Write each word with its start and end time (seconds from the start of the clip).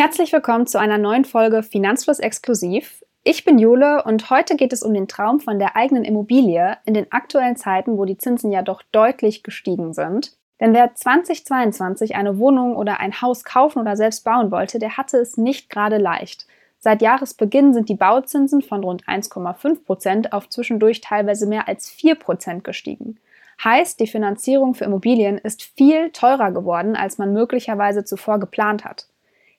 Herzlich 0.00 0.32
willkommen 0.32 0.66
zu 0.66 0.80
einer 0.80 0.96
neuen 0.96 1.26
Folge 1.26 1.62
Finanzfluss 1.62 2.20
Exklusiv. 2.20 3.04
Ich 3.22 3.44
bin 3.44 3.58
Jule 3.58 4.02
und 4.04 4.30
heute 4.30 4.56
geht 4.56 4.72
es 4.72 4.82
um 4.82 4.94
den 4.94 5.08
Traum 5.08 5.40
von 5.40 5.58
der 5.58 5.76
eigenen 5.76 6.06
Immobilie 6.06 6.78
in 6.86 6.94
den 6.94 7.12
aktuellen 7.12 7.56
Zeiten, 7.56 7.98
wo 7.98 8.06
die 8.06 8.16
Zinsen 8.16 8.50
ja 8.50 8.62
doch 8.62 8.80
deutlich 8.92 9.42
gestiegen 9.42 9.92
sind. 9.92 10.38
Denn 10.58 10.72
wer 10.72 10.94
2022 10.94 12.16
eine 12.16 12.38
Wohnung 12.38 12.76
oder 12.76 12.98
ein 12.98 13.20
Haus 13.20 13.44
kaufen 13.44 13.78
oder 13.78 13.94
selbst 13.94 14.24
bauen 14.24 14.50
wollte, 14.50 14.78
der 14.78 14.96
hatte 14.96 15.18
es 15.18 15.36
nicht 15.36 15.68
gerade 15.68 15.98
leicht. 15.98 16.46
Seit 16.78 17.02
Jahresbeginn 17.02 17.74
sind 17.74 17.90
die 17.90 17.94
Bauzinsen 17.94 18.62
von 18.62 18.82
rund 18.82 19.04
1,5 19.04 19.84
Prozent 19.84 20.32
auf 20.32 20.48
zwischendurch 20.48 21.02
teilweise 21.02 21.46
mehr 21.46 21.68
als 21.68 21.90
4 21.90 22.14
Prozent 22.14 22.64
gestiegen. 22.64 23.20
Heißt, 23.62 24.00
die 24.00 24.06
Finanzierung 24.06 24.72
für 24.72 24.84
Immobilien 24.84 25.36
ist 25.36 25.62
viel 25.62 26.08
teurer 26.12 26.52
geworden, 26.52 26.96
als 26.96 27.18
man 27.18 27.34
möglicherweise 27.34 28.02
zuvor 28.02 28.40
geplant 28.40 28.86
hat. 28.86 29.09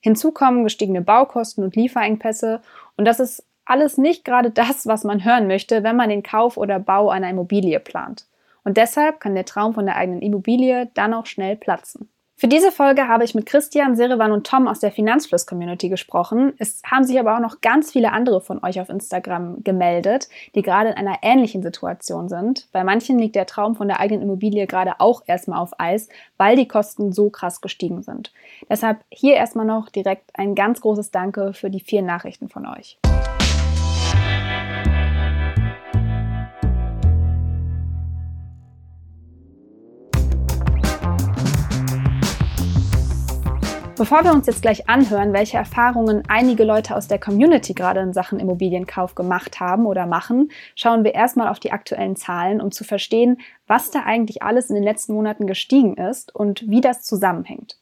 Hinzu 0.02 0.32
kommen 0.32 0.64
gestiegene 0.64 1.02
Baukosten 1.02 1.64
und 1.64 1.76
Lieferengpässe 1.76 2.62
und 2.98 3.06
das 3.06 3.20
ist 3.20 3.46
alles 3.66 3.98
nicht 3.98 4.26
gerade 4.26 4.52
das, 4.52 4.86
was 4.88 5.04
man 5.04 5.24
hören 5.24 5.48
möchte, 5.48 5.84
wenn 5.84 5.96
man 5.96 6.10
den 6.10 6.24
Kauf 6.24 6.58
oder 6.58 6.80
Bau 6.80 7.10
einer 7.10 7.30
Immobilie 7.30 7.80
plant. 7.80 8.26
Und 8.64 8.78
deshalb 8.78 9.20
kann 9.20 9.36
der 9.36 9.46
Traum 9.46 9.74
von 9.74 9.86
der 9.86 9.96
eigenen 9.96 10.22
Immobilie 10.22 10.92
dann 10.94 11.14
auch 11.14 11.26
schnell 11.26 11.56
platzen. 11.56 12.10
Für 12.42 12.48
diese 12.48 12.72
Folge 12.72 13.08
habe 13.08 13.24
ich 13.24 13.36
mit 13.36 13.46
Christian, 13.46 13.96
Serevan 13.96 14.32
und 14.32 14.48
Tom 14.48 14.68
aus 14.68 14.80
der 14.80 14.92
Finanzfluss-Community 14.92 15.90
gesprochen. 15.90 16.54
Es 16.58 16.82
haben 16.84 17.04
sich 17.04 17.20
aber 17.20 17.36
auch 17.36 17.40
noch 17.40 17.62
ganz 17.62 17.92
viele 17.92 18.12
andere 18.14 18.42
von 18.42 18.64
euch 18.64 18.82
auf 18.82 18.90
Instagram 18.90 19.64
gemeldet, 19.64 20.28
die 20.56 20.64
gerade 20.64 20.90
in 20.90 20.96
einer 20.96 21.20
ähnlichen 21.22 21.62
Situation 21.62 22.30
sind. 22.30 22.68
Bei 22.72 22.84
manchen 22.84 23.20
liegt 23.20 23.36
der 23.36 23.46
Traum 23.46 23.76
von 23.76 23.88
der 23.88 24.00
eigenen 24.00 24.24
Immobilie 24.24 24.66
gerade 24.66 24.94
auch 24.98 25.22
erstmal 25.28 25.60
auf 25.60 25.80
Eis, 25.80 26.10
weil 26.38 26.56
die 26.56 26.68
Kosten 26.68 27.14
so 27.14 27.30
krass 27.30 27.62
gestiegen 27.62 28.02
sind. 28.02 28.34
Deshalb 28.68 29.02
hier 29.12 29.36
erstmal 29.36 29.68
noch 29.68 29.90
direkt 29.90 30.32
ein 30.34 30.56
ganz 30.56 30.82
großes 30.82 31.12
Danke 31.12 31.54
für 31.54 31.70
die 31.70 31.80
vielen 31.80 32.08
Nachrichten 32.08 32.50
von 32.50 32.66
euch. 32.66 32.98
Bevor 44.02 44.24
wir 44.24 44.34
uns 44.34 44.48
jetzt 44.48 44.64
gleich 44.64 44.90
anhören, 44.90 45.32
welche 45.32 45.58
Erfahrungen 45.58 46.24
einige 46.28 46.64
Leute 46.64 46.96
aus 46.96 47.08
der 47.08 47.20
Community 47.20 47.76
gerade 47.76 48.00
in 48.00 48.14
Sachen 48.14 48.40
Immobilienkauf 48.40 49.14
gemacht 49.14 49.60
haben 49.60 49.86
oder 49.86 50.08
machen, 50.08 50.50
schauen 50.74 51.04
wir 51.04 51.14
erstmal 51.14 51.50
auf 51.50 51.60
die 51.60 51.72
aktuellen 51.72 52.16
Zahlen, 52.16 52.62
um 52.62 52.72
zu 52.72 52.84
verstehen, 52.84 53.38
was 53.68 53.92
da 53.92 54.00
eigentlich 54.04 54.42
alles 54.42 54.72
in 54.72 54.74
den 54.74 54.84
letzten 54.84 55.14
Monaten 55.14 55.46
gestiegen 55.46 55.98
ist 55.98 56.34
und 56.34 56.68
wie 56.68 56.82
das 56.82 57.04
zusammenhängt. 57.04 57.78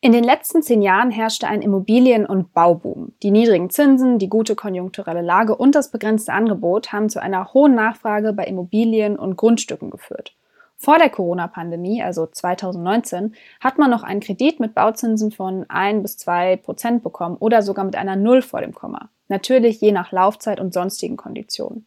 In 0.00 0.10
den 0.10 0.24
letzten 0.24 0.60
zehn 0.60 0.82
Jahren 0.82 1.12
herrschte 1.12 1.46
ein 1.46 1.62
Immobilien- 1.62 2.26
und 2.26 2.52
Bauboom. 2.52 3.12
Die 3.22 3.30
niedrigen 3.30 3.70
Zinsen, 3.70 4.18
die 4.18 4.28
gute 4.28 4.56
konjunkturelle 4.56 5.22
Lage 5.22 5.54
und 5.54 5.76
das 5.76 5.92
begrenzte 5.92 6.32
Angebot 6.32 6.92
haben 6.92 7.08
zu 7.08 7.22
einer 7.22 7.54
hohen 7.54 7.76
Nachfrage 7.76 8.32
bei 8.32 8.42
Immobilien 8.42 9.16
und 9.16 9.36
Grundstücken 9.36 9.90
geführt. 9.90 10.34
Vor 10.76 10.98
der 10.98 11.10
Corona-Pandemie, 11.10 12.02
also 12.02 12.26
2019, 12.26 13.34
hat 13.60 13.78
man 13.78 13.90
noch 13.90 14.02
einen 14.02 14.20
Kredit 14.20 14.60
mit 14.60 14.74
Bauzinsen 14.74 15.30
von 15.30 15.64
1 15.68 16.02
bis 16.02 16.18
2 16.18 16.56
Prozent 16.56 17.02
bekommen 17.02 17.36
oder 17.38 17.62
sogar 17.62 17.84
mit 17.84 17.96
einer 17.96 18.16
Null 18.16 18.42
vor 18.42 18.60
dem 18.60 18.74
Komma. 18.74 19.08
Natürlich 19.28 19.80
je 19.80 19.92
nach 19.92 20.12
Laufzeit 20.12 20.60
und 20.60 20.74
sonstigen 20.74 21.16
Konditionen. 21.16 21.86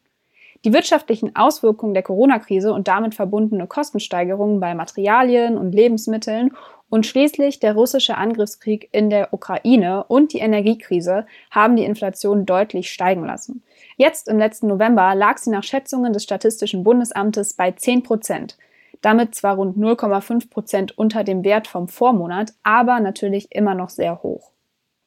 Die 0.66 0.74
wirtschaftlichen 0.74 1.36
Auswirkungen 1.36 1.94
der 1.94 2.02
Corona-Krise 2.02 2.74
und 2.74 2.88
damit 2.88 3.14
verbundene 3.14 3.68
Kostensteigerungen 3.68 4.60
bei 4.60 4.74
Materialien 4.74 5.58
und 5.58 5.72
Lebensmitteln 5.72 6.52
und 6.90 7.06
schließlich 7.06 7.60
der 7.60 7.74
russische 7.74 8.18
Angriffskrieg 8.18 8.90
in 8.92 9.10
der 9.10 9.34
Ukraine 9.34 10.06
und 10.06 10.34
die 10.34 10.40
Energiekrise 10.40 11.26
haben 11.52 11.76
die 11.76 11.84
Inflation 11.84 12.46
deutlich 12.46 12.92
steigen 12.92 13.26
lassen. 13.26 13.64
Jetzt 13.98 14.28
im 14.28 14.40
letzten 14.40 14.68
November 14.68 15.14
lag 15.14 15.38
sie 15.38 15.50
nach 15.52 15.64
Schätzungen 15.64 16.14
des 16.14 16.24
Statistischen 16.24 16.84
Bundesamtes 16.84 17.54
bei 17.54 17.72
10 17.72 18.03
Prozent 18.03 18.58
damit 19.02 19.35
zwar 19.35 19.56
rund 19.56 19.78
0,5 19.78 20.50
Prozent 20.50 20.97
unter 20.97 21.24
dem 21.24 21.44
Wert 21.44 21.68
vom 21.68 21.88
Vormonat, 21.88 22.53
aber 22.63 23.00
natürlich 23.00 23.52
immer 23.52 23.75
noch 23.75 23.90
sehr 23.90 24.24
hoch. 24.24 24.52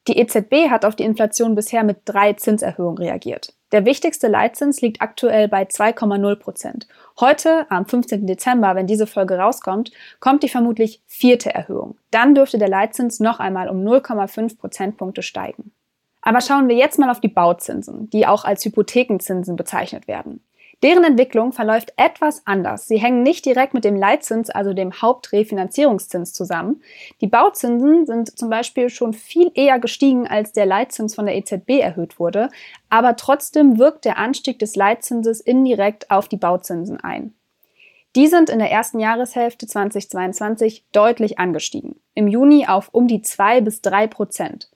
Die 0.07 0.17
EZB 0.17 0.69
hat 0.69 0.83
auf 0.83 0.95
die 0.95 1.03
Inflation 1.03 1.53
bisher 1.53 1.83
mit 1.83 1.99
drei 2.05 2.33
Zinserhöhungen 2.33 2.97
reagiert. 2.97 3.53
Der 3.71 3.85
wichtigste 3.85 4.27
Leitzins 4.27 4.81
liegt 4.81 5.01
aktuell 5.01 5.47
bei 5.47 5.63
2,0 5.63 6.35
Prozent. 6.35 6.87
Heute, 7.19 7.67
am 7.69 7.85
15. 7.85 8.25
Dezember, 8.25 8.75
wenn 8.75 8.87
diese 8.87 9.05
Folge 9.07 9.37
rauskommt, 9.37 9.91
kommt 10.19 10.43
die 10.43 10.49
vermutlich 10.49 11.01
vierte 11.05 11.53
Erhöhung. 11.53 11.97
Dann 12.09 12.33
dürfte 12.33 12.57
der 12.57 12.67
Leitzins 12.67 13.19
noch 13.19 13.39
einmal 13.39 13.69
um 13.69 13.85
0,5 13.85 14.57
Prozentpunkte 14.57 15.21
steigen. 15.21 15.71
Aber 16.21 16.41
schauen 16.41 16.67
wir 16.67 16.75
jetzt 16.75 16.99
mal 16.99 17.09
auf 17.09 17.19
die 17.19 17.27
Bauzinsen, 17.27 18.09
die 18.09 18.27
auch 18.27 18.43
als 18.43 18.65
Hypothekenzinsen 18.65 19.55
bezeichnet 19.55 20.07
werden. 20.07 20.43
Deren 20.83 21.03
Entwicklung 21.03 21.51
verläuft 21.51 21.93
etwas 21.95 22.41
anders. 22.45 22.87
Sie 22.87 22.97
hängen 22.97 23.21
nicht 23.21 23.45
direkt 23.45 23.75
mit 23.75 23.83
dem 23.83 23.95
Leitzins, 23.95 24.49
also 24.49 24.73
dem 24.73 24.99
Hauptrefinanzierungszins 24.99 26.33
zusammen. 26.33 26.81
Die 27.21 27.27
Bauzinsen 27.27 28.07
sind 28.07 28.37
zum 28.37 28.49
Beispiel 28.49 28.89
schon 28.89 29.13
viel 29.13 29.51
eher 29.53 29.77
gestiegen, 29.79 30.27
als 30.27 30.53
der 30.53 30.65
Leitzins 30.65 31.13
von 31.13 31.27
der 31.27 31.35
EZB 31.35 31.79
erhöht 31.81 32.19
wurde, 32.19 32.49
aber 32.89 33.15
trotzdem 33.15 33.77
wirkt 33.77 34.05
der 34.05 34.17
Anstieg 34.17 34.57
des 34.57 34.75
Leitzinses 34.75 35.39
indirekt 35.39 36.09
auf 36.09 36.27
die 36.27 36.37
Bauzinsen 36.37 36.99
ein. 36.99 37.35
Die 38.15 38.27
sind 38.27 38.49
in 38.49 38.59
der 38.59 38.71
ersten 38.71 38.99
Jahreshälfte 38.99 39.67
2022 39.67 40.83
deutlich 40.91 41.39
angestiegen. 41.39 41.95
Im 42.15 42.27
Juni 42.27 42.65
auf 42.67 42.89
um 42.91 43.07
die 43.07 43.21
zwei 43.21 43.61
bis 43.61 43.81
drei 43.81 44.07
Prozent. 44.07 44.69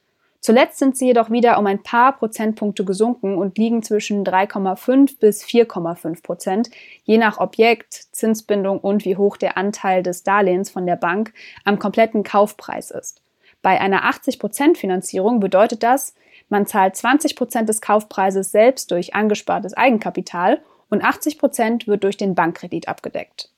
Zuletzt 0.46 0.78
sind 0.78 0.96
sie 0.96 1.08
jedoch 1.08 1.32
wieder 1.32 1.58
um 1.58 1.66
ein 1.66 1.82
paar 1.82 2.16
Prozentpunkte 2.16 2.86
gesunken 2.86 3.36
und 3.36 3.58
liegen 3.58 3.82
zwischen 3.82 4.24
3,5 4.24 5.18
bis 5.20 5.44
4,5 5.44 6.22
Prozent, 6.22 6.70
je 7.04 7.18
nach 7.18 7.40
Objekt, 7.40 7.96
Zinsbindung 8.12 8.78
und 8.78 9.06
wie 9.06 9.18
hoch 9.18 9.38
der 9.38 9.58
Anteil 9.58 10.04
des 10.04 10.22
Darlehens 10.22 10.70
von 10.70 10.86
der 10.86 10.98
Bank 10.98 11.34
am 11.64 11.80
kompletten 11.80 12.22
Kaufpreis 12.22 12.92
ist. 12.92 13.24
Bei 13.64 13.82
einer 13.82 14.04
80% 14.08 14.78
Finanzierung 14.78 15.40
bedeutet 15.40 15.82
das, 15.82 16.14
man 16.48 16.68
zahlt 16.68 16.94
20% 16.94 17.64
des 17.64 17.82
Kaufpreises 17.82 18.52
selbst 18.52 18.92
durch 18.92 19.16
angespartes 19.16 19.74
Eigenkapital 19.74 20.62
und 20.92 21.04
80% 21.04 21.88
wird 21.88 22.04
durch 22.04 22.18
den 22.18 22.36
Bankkredit 22.36 22.88
abgedeckt. 22.88 23.50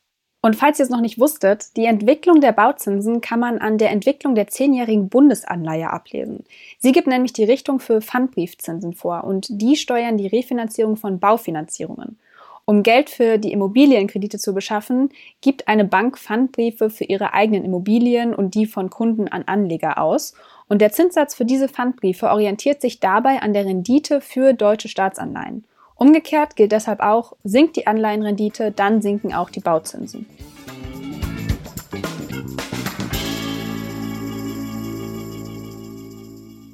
Und 0.42 0.56
falls 0.56 0.80
ihr 0.80 0.84
es 0.84 0.92
noch 0.92 1.02
nicht 1.02 1.20
wusstet, 1.20 1.75
die 1.78 1.86
Entwicklung 1.86 2.42
der 2.42 2.52
Bauzinsen 2.52 3.22
kann 3.22 3.40
man 3.40 3.58
an 3.58 3.78
der 3.78 3.90
Entwicklung 3.90 4.36
der 4.36 4.48
zehnjährigen 4.48 5.09
Bundesanleihe 5.09 5.90
ablesen. 5.90 6.44
Sie 6.78 6.92
gibt 6.92 7.08
nämlich 7.08 7.34
die 7.34 7.44
Richtung 7.44 7.80
für 7.80 8.02
Pfandbriefzinsen 8.02 8.94
vor 8.94 9.24
und 9.24 9.48
die 9.50 9.75
steuern 9.75 10.18
die 10.18 10.28
Refinanzierung 10.28 10.96
von 10.96 11.20
Baufinanzierungen. 11.20 12.18
Um 12.70 12.84
Geld 12.84 13.09
für 13.09 13.38
die 13.38 13.53
Immobilienkredite 13.53 14.38
zu 14.38 14.53
beschaffen, 14.53 15.09
gibt 15.40 15.70
eine 15.70 15.86
Bank 15.86 16.20
Pfandbriefe 16.20 16.90
für 16.90 17.06
ihre 17.06 17.34
eigenen 17.34 17.64
Immobilien 17.64 18.36
und 18.36 18.56
die 18.56 18.66
von 18.66 18.90
Kunden 18.90 19.30
an 19.30 19.44
Anleger 19.46 20.02
aus. 20.02 20.34
Und 20.68 20.81
der 20.81 20.92
Zinssatz 20.92 21.34
für 21.34 21.46
diese 21.46 21.69
Pfandbriefe 21.69 22.30
orientiert 22.30 22.81
sich 22.81 23.00
dabei 23.00 23.42
an 23.42 23.54
der 23.54 23.64
Rendite 23.64 24.19
für 24.19 24.54
deutsche 24.54 24.90
Staatsanleihen. 24.90 25.64
Umgekehrt 25.97 26.56
gilt 26.56 26.72
deshalb 26.72 27.00
auch, 27.00 27.34
sinkt 27.44 27.75
die 27.75 27.88
Anleihenrendite, 27.88 28.72
dann 28.72 29.02
sinken 29.02 29.34
auch 29.34 29.50
die 29.50 29.62
Bauzinsen. 29.62 30.28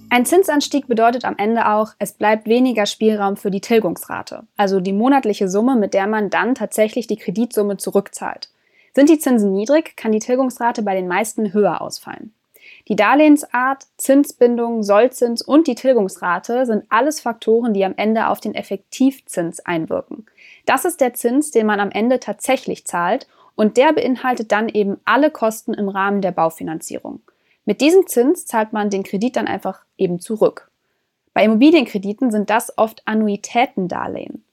Ein 0.10 0.26
Zinsanstieg 0.26 0.88
bedeutet 0.88 1.26
am 1.26 1.38
Ende 1.38 1.68
auch, 1.70 1.94
es 1.98 2.14
bleibt 2.14 2.48
weniger 2.48 2.86
Spielraum 2.86 3.36
für 3.36 3.50
die 3.50 3.62
Tilgungsrate, 3.62 4.44
also 4.58 4.80
die 4.80 4.94
monatliche 4.94 5.50
Summe, 5.50 5.76
mit 5.76 5.96
der 5.96 6.06
man 6.06 6.30
dann 6.30 6.54
tatsächlich 6.54 7.08
die 7.08 7.16
Kreditsumme 7.16 7.78
zurückzahlt. 7.78 8.50
Sind 8.94 9.10
die 9.10 9.18
Zinsen 9.18 9.54
niedrig, 9.54 9.96
kann 9.96 10.12
die 10.12 10.20
Tilgungsrate 10.20 10.84
bei 10.84 10.94
den 10.94 11.08
meisten 11.08 11.52
höher 11.52 11.82
ausfallen. 11.82 12.34
Die 12.90 12.98
Darlehensart, 12.98 13.86
Zinsbindung, 13.98 14.84
Sollzins 14.84 15.42
und 15.42 15.68
die 15.68 15.76
Tilgungsrate 15.76 16.66
sind 16.66 16.86
alles 16.90 17.22
Faktoren, 17.22 17.74
die 17.74 17.86
am 17.86 17.94
Ende 17.96 18.28
auf 18.28 18.42
den 18.42 18.56
Effektivzins 18.56 19.62
einwirken. 19.62 20.26
Das 20.66 20.84
ist 20.84 21.00
der 21.00 21.14
Zins, 21.14 21.52
den 21.52 21.66
man 21.66 21.80
am 21.80 21.92
Ende 21.92 22.20
tatsächlich 22.20 22.86
zahlt 22.86 23.28
und 23.56 23.78
der 23.78 23.94
beinhaltet 23.94 24.52
dann 24.52 24.68
eben 24.68 24.98
alle 25.06 25.32
Kosten 25.32 25.74
im 25.74 25.88
Rahmen 25.88 26.22
der 26.22 26.32
Baufinanzierung. 26.32 27.22
Mit 27.66 27.80
diesem 27.80 28.08
Zins 28.08 28.46
zahlt 28.46 28.74
man 28.74 28.90
den 28.90 29.04
Kredit 29.04 29.38
dann 29.38 29.48
einfach 29.48 29.86
eben 29.98 30.20
zurück. 30.20 30.70
Bei 31.34 31.46
Immobilienkrediten 31.46 32.32
sind 32.32 32.50
das 32.50 32.78
oft 32.78 33.02
Annuitätendarlehen. 33.06 34.44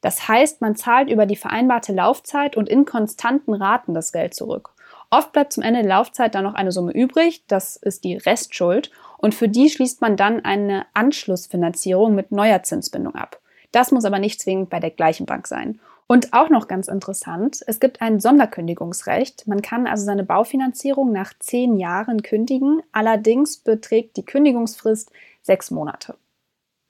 Das 0.00 0.28
heißt, 0.28 0.60
man 0.60 0.76
zahlt 0.76 1.08
über 1.08 1.26
die 1.26 1.36
vereinbarte 1.36 1.92
Laufzeit 1.92 2.56
und 2.56 2.68
in 2.68 2.84
konstanten 2.84 3.54
Raten 3.54 3.94
das 3.94 4.12
Geld 4.12 4.34
zurück. 4.34 4.72
Oft 5.10 5.32
bleibt 5.32 5.52
zum 5.52 5.62
Ende 5.62 5.82
der 5.82 5.88
Laufzeit 5.88 6.34
dann 6.34 6.44
noch 6.44 6.54
eine 6.54 6.72
Summe 6.72 6.92
übrig, 6.92 7.44
das 7.46 7.76
ist 7.76 8.04
die 8.04 8.16
Restschuld, 8.16 8.90
und 9.18 9.34
für 9.34 9.48
die 9.48 9.70
schließt 9.70 10.00
man 10.00 10.16
dann 10.16 10.44
eine 10.44 10.86
Anschlussfinanzierung 10.94 12.14
mit 12.14 12.32
neuer 12.32 12.62
Zinsbindung 12.62 13.14
ab. 13.14 13.40
Das 13.72 13.92
muss 13.92 14.04
aber 14.04 14.18
nicht 14.18 14.40
zwingend 14.40 14.70
bei 14.70 14.80
der 14.80 14.90
gleichen 14.90 15.26
Bank 15.26 15.46
sein. 15.46 15.80
Und 16.06 16.32
auch 16.32 16.50
noch 16.50 16.68
ganz 16.68 16.86
interessant, 16.86 17.64
es 17.66 17.80
gibt 17.80 18.00
ein 18.00 18.20
Sonderkündigungsrecht. 18.20 19.48
Man 19.48 19.60
kann 19.60 19.86
also 19.86 20.04
seine 20.04 20.22
Baufinanzierung 20.22 21.12
nach 21.12 21.32
zehn 21.40 21.78
Jahren 21.78 22.22
kündigen. 22.22 22.80
Allerdings 22.92 23.58
beträgt 23.58 24.16
die 24.16 24.24
Kündigungsfrist 24.24 25.10
sechs 25.42 25.70
Monate. 25.70 26.14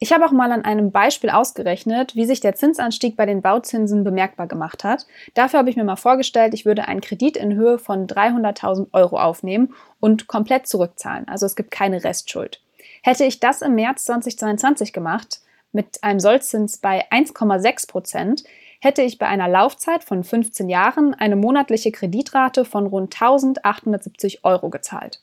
Ich 0.06 0.12
habe 0.12 0.24
auch 0.24 0.30
mal 0.30 0.52
an 0.52 0.64
einem 0.64 0.92
Beispiel 0.92 1.30
ausgerechnet, 1.30 2.14
wie 2.14 2.26
sich 2.26 2.38
der 2.38 2.54
Zinsanstieg 2.54 3.16
bei 3.16 3.26
den 3.26 3.42
Bauzinsen 3.42 4.04
bemerkbar 4.04 4.46
gemacht 4.46 4.84
hat. 4.84 5.04
Dafür 5.34 5.58
habe 5.58 5.68
ich 5.68 5.74
mir 5.74 5.82
mal 5.82 5.96
vorgestellt, 5.96 6.54
ich 6.54 6.64
würde 6.64 6.86
einen 6.86 7.00
Kredit 7.00 7.36
in 7.36 7.54
Höhe 7.54 7.76
von 7.76 8.06
300.000 8.06 8.86
Euro 8.92 9.18
aufnehmen 9.18 9.74
und 9.98 10.28
komplett 10.28 10.68
zurückzahlen. 10.68 11.26
Also 11.26 11.44
es 11.44 11.56
gibt 11.56 11.72
keine 11.72 12.04
Restschuld. 12.04 12.62
Hätte 13.02 13.24
ich 13.24 13.40
das 13.40 13.62
im 13.62 13.74
März 13.74 14.04
2022 14.04 14.92
gemacht, 14.92 15.40
mit 15.72 16.04
einem 16.04 16.20
Sollzins 16.20 16.78
bei 16.78 17.04
1,6 17.10 17.88
Prozent, 17.88 18.44
hätte 18.78 19.02
ich 19.02 19.18
bei 19.18 19.26
einer 19.26 19.48
Laufzeit 19.48 20.04
von 20.04 20.22
15 20.22 20.68
Jahren 20.68 21.14
eine 21.14 21.34
monatliche 21.34 21.90
Kreditrate 21.90 22.64
von 22.64 22.86
rund 22.86 23.12
1870 23.20 24.44
Euro 24.44 24.70
gezahlt. 24.70 25.20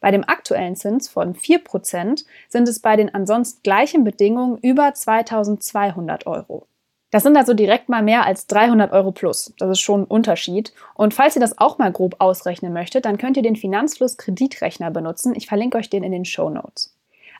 Bei 0.00 0.10
dem 0.10 0.24
aktuellen 0.28 0.76
Zins 0.76 1.08
von 1.08 1.34
4% 1.34 2.24
sind 2.48 2.68
es 2.68 2.80
bei 2.80 2.96
den 2.96 3.14
ansonsten 3.14 3.62
gleichen 3.62 4.04
Bedingungen 4.04 4.58
über 4.58 4.92
2200 4.94 6.26
Euro. 6.26 6.66
Das 7.10 7.22
sind 7.22 7.36
also 7.36 7.54
direkt 7.54 7.88
mal 7.88 8.02
mehr 8.02 8.26
als 8.26 8.46
300 8.46 8.92
Euro 8.92 9.12
plus. 9.12 9.54
Das 9.58 9.70
ist 9.70 9.80
schon 9.80 10.02
ein 10.02 10.06
Unterschied. 10.06 10.72
Und 10.94 11.14
falls 11.14 11.36
ihr 11.36 11.40
das 11.40 11.56
auch 11.58 11.78
mal 11.78 11.92
grob 11.92 12.16
ausrechnen 12.18 12.72
möchtet, 12.72 13.04
dann 13.04 13.16
könnt 13.16 13.36
ihr 13.36 13.42
den 13.42 13.56
Finanzfluss 13.56 14.16
Kreditrechner 14.16 14.90
benutzen. 14.90 15.34
Ich 15.36 15.46
verlinke 15.46 15.78
euch 15.78 15.88
den 15.88 16.02
in 16.02 16.12
den 16.12 16.24
Show 16.24 16.50
Notes. 16.50 16.94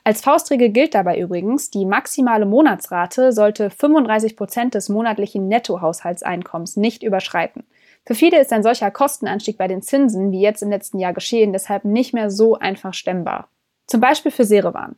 Als 0.05 0.21
Faustregel 0.21 0.69
gilt 0.69 0.95
dabei 0.95 1.19
übrigens, 1.19 1.71
die 1.71 1.85
maximale 1.85 2.47
Monatsrate 2.47 3.33
sollte 3.33 3.71
35 3.71 4.37
Prozent 4.37 4.75
des 4.75 4.89
monatlichen 4.89 5.49
Nettohaushaltseinkommens 5.49 6.77
nicht 6.77 7.03
überschreiten. 7.03 7.65
Für 8.07 8.15
viele 8.15 8.41
ist 8.41 8.53
ein 8.53 8.63
solcher 8.63 8.93
Kostenanstieg 8.93 9.59
bei 9.59 9.67
den 9.67 9.83
Zinsen, 9.83 10.31
wie 10.31 10.41
jetzt 10.41 10.63
im 10.63 10.71
letzten 10.71 11.01
Jahr 11.01 11.13
geschehen, 11.13 11.53
deshalb 11.53 11.85
nicht 11.85 12.15
mehr 12.15 12.31
so 12.31 12.55
einfach 12.57 12.95
stemmbar. 12.95 13.49
Zum 13.89 14.01
Beispiel 14.01 14.31
für 14.31 14.45
Serewan. 14.45 14.95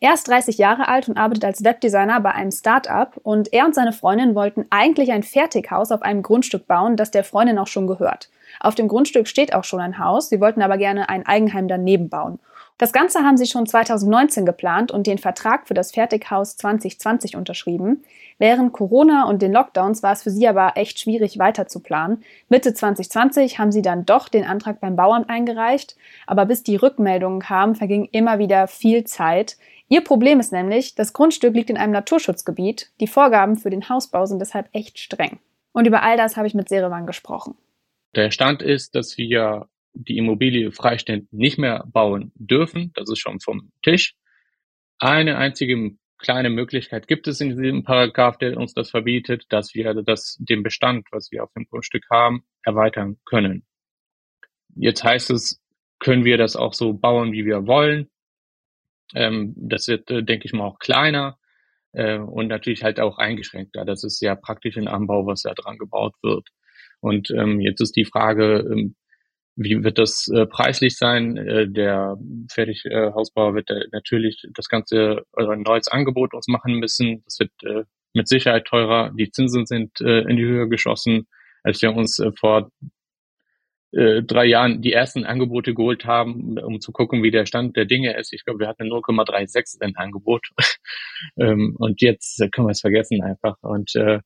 Er 0.00 0.14
ist 0.14 0.26
30 0.28 0.58
Jahre 0.58 0.88
alt 0.88 1.08
und 1.08 1.16
arbeitet 1.16 1.44
als 1.44 1.64
Webdesigner 1.64 2.20
bei 2.20 2.32
einem 2.32 2.50
Start-up 2.50 3.18
und 3.22 3.52
er 3.52 3.66
und 3.66 3.74
seine 3.74 3.92
Freundin 3.92 4.34
wollten 4.34 4.66
eigentlich 4.70 5.12
ein 5.12 5.22
Fertighaus 5.22 5.92
auf 5.92 6.02
einem 6.02 6.22
Grundstück 6.22 6.66
bauen, 6.66 6.96
das 6.96 7.10
der 7.10 7.24
Freundin 7.24 7.58
auch 7.58 7.68
schon 7.68 7.86
gehört. 7.86 8.30
Auf 8.60 8.74
dem 8.74 8.88
Grundstück 8.88 9.28
steht 9.28 9.54
auch 9.54 9.64
schon 9.64 9.80
ein 9.80 9.98
Haus, 9.98 10.28
sie 10.28 10.40
wollten 10.40 10.62
aber 10.62 10.76
gerne 10.76 11.08
ein 11.08 11.26
Eigenheim 11.26 11.68
daneben 11.68 12.08
bauen. 12.08 12.38
Das 12.78 12.92
Ganze 12.92 13.20
haben 13.20 13.36
sie 13.36 13.46
schon 13.46 13.66
2019 13.66 14.44
geplant 14.44 14.90
und 14.90 15.06
den 15.06 15.18
Vertrag 15.18 15.68
für 15.68 15.74
das 15.74 15.92
Fertighaus 15.92 16.56
2020 16.56 17.36
unterschrieben. 17.36 18.02
Während 18.38 18.72
Corona 18.72 19.28
und 19.28 19.40
den 19.40 19.52
Lockdowns 19.52 20.02
war 20.02 20.12
es 20.12 20.24
für 20.24 20.30
sie 20.30 20.48
aber 20.48 20.72
echt 20.74 20.98
schwierig 20.98 21.38
weiter 21.38 21.68
zu 21.68 21.80
planen. 21.80 22.24
Mitte 22.48 22.74
2020 22.74 23.58
haben 23.58 23.70
sie 23.70 23.82
dann 23.82 24.04
doch 24.04 24.28
den 24.28 24.44
Antrag 24.44 24.80
beim 24.80 24.96
Bauamt 24.96 25.30
eingereicht, 25.30 25.96
aber 26.26 26.46
bis 26.46 26.62
die 26.62 26.76
Rückmeldungen 26.76 27.40
kamen, 27.40 27.76
verging 27.76 28.08
immer 28.10 28.38
wieder 28.38 28.66
viel 28.66 29.04
Zeit. 29.04 29.58
Ihr 29.88 30.00
Problem 30.00 30.40
ist 30.40 30.52
nämlich, 30.52 30.94
das 30.94 31.12
Grundstück 31.12 31.54
liegt 31.54 31.70
in 31.70 31.76
einem 31.76 31.92
Naturschutzgebiet. 31.92 32.90
Die 33.00 33.06
Vorgaben 33.06 33.56
für 33.56 33.70
den 33.70 33.88
Hausbau 33.88 34.26
sind 34.26 34.40
deshalb 34.40 34.68
echt 34.72 34.98
streng. 34.98 35.38
Und 35.72 35.86
über 35.86 36.02
all 36.02 36.16
das 36.16 36.36
habe 36.36 36.46
ich 36.46 36.54
mit 36.54 36.68
Serewan 36.68 37.06
gesprochen. 37.06 37.54
Der 38.16 38.30
Stand 38.30 38.62
ist, 38.62 38.94
dass 38.94 39.16
wir 39.18 39.68
die 39.94 40.18
Immobilie 40.18 40.72
freistehend 40.72 41.32
nicht 41.32 41.58
mehr 41.58 41.84
bauen 41.86 42.32
dürfen. 42.34 42.92
Das 42.94 43.10
ist 43.10 43.18
schon 43.18 43.40
vom 43.40 43.72
Tisch. 43.82 44.14
Eine 44.98 45.36
einzige 45.36 45.96
kleine 46.18 46.50
Möglichkeit 46.50 47.08
gibt 47.08 47.26
es 47.26 47.40
in 47.40 47.60
diesem 47.60 47.82
Paragraph, 47.82 48.38
der 48.38 48.56
uns 48.56 48.72
das 48.72 48.90
verbietet, 48.90 49.44
dass 49.50 49.74
wir 49.74 49.94
das, 49.94 50.36
den 50.38 50.62
Bestand, 50.62 51.06
was 51.10 51.30
wir 51.30 51.44
auf 51.44 51.52
dem 51.52 51.66
Grundstück 51.68 52.04
haben, 52.10 52.44
erweitern 52.62 53.18
können. 53.24 53.64
Jetzt 54.74 55.04
heißt 55.04 55.30
es, 55.30 55.60
können 55.98 56.24
wir 56.24 56.38
das 56.38 56.56
auch 56.56 56.72
so 56.72 56.94
bauen, 56.94 57.32
wie 57.32 57.44
wir 57.44 57.66
wollen. 57.66 58.08
Ähm, 59.14 59.54
das 59.56 59.88
wird, 59.88 60.10
äh, 60.10 60.22
denke 60.22 60.46
ich 60.46 60.52
mal, 60.52 60.64
auch 60.64 60.78
kleiner 60.78 61.38
äh, 61.92 62.18
und 62.18 62.48
natürlich 62.48 62.82
halt 62.82 62.98
auch 62.98 63.18
eingeschränkter. 63.18 63.84
Das 63.84 64.04
ist 64.04 64.20
ja 64.22 64.34
praktisch 64.34 64.76
ein 64.76 64.88
Anbau, 64.88 65.26
was 65.26 65.42
da 65.42 65.52
dran 65.54 65.78
gebaut 65.78 66.14
wird. 66.22 66.48
Und 67.00 67.30
ähm, 67.32 67.60
jetzt 67.60 67.80
ist 67.80 67.96
die 67.96 68.04
Frage, 68.04 68.66
ähm, 68.72 68.94
wie 69.56 69.84
wird 69.84 69.98
das 69.98 70.28
äh, 70.28 70.46
preislich 70.46 70.96
sein? 70.96 71.36
Äh, 71.36 71.68
der 71.68 72.16
Fertighausbauer 72.50 73.54
wird 73.54 73.70
äh, 73.70 73.86
natürlich 73.92 74.46
das 74.54 74.68
ganze 74.68 75.24
äh, 75.36 75.46
ein 75.46 75.62
neues 75.62 75.88
Angebot 75.88 76.34
uns 76.34 76.48
machen 76.48 76.74
müssen. 76.74 77.22
Das 77.24 77.38
wird 77.38 77.52
äh, 77.64 77.84
mit 78.14 78.28
Sicherheit 78.28 78.64
teurer. 78.64 79.12
Die 79.18 79.30
Zinsen 79.30 79.66
sind 79.66 80.00
äh, 80.00 80.20
in 80.22 80.36
die 80.36 80.44
Höhe 80.44 80.68
geschossen, 80.68 81.26
als 81.62 81.82
wir 81.82 81.94
uns 81.94 82.18
äh, 82.18 82.32
vor 82.32 82.70
äh, 83.92 84.22
drei 84.22 84.46
Jahren 84.46 84.80
die 84.80 84.92
ersten 84.92 85.24
Angebote 85.24 85.74
geholt 85.74 86.06
haben, 86.06 86.58
um 86.58 86.80
zu 86.80 86.92
gucken, 86.92 87.22
wie 87.22 87.30
der 87.30 87.44
Stand 87.44 87.76
der 87.76 87.84
Dinge 87.84 88.16
ist. 88.16 88.32
Ich 88.32 88.44
glaube, 88.44 88.60
wir 88.60 88.68
hatten 88.68 88.90
0,36 88.90 89.82
ein 89.82 89.96
Angebot. 89.96 90.48
ähm, 91.38 91.76
und 91.78 92.00
jetzt 92.00 92.40
äh, 92.40 92.48
können 92.48 92.68
wir 92.68 92.72
es 92.72 92.80
vergessen 92.80 93.22
einfach. 93.22 93.56
Und 93.60 93.94
äh, 93.96 94.20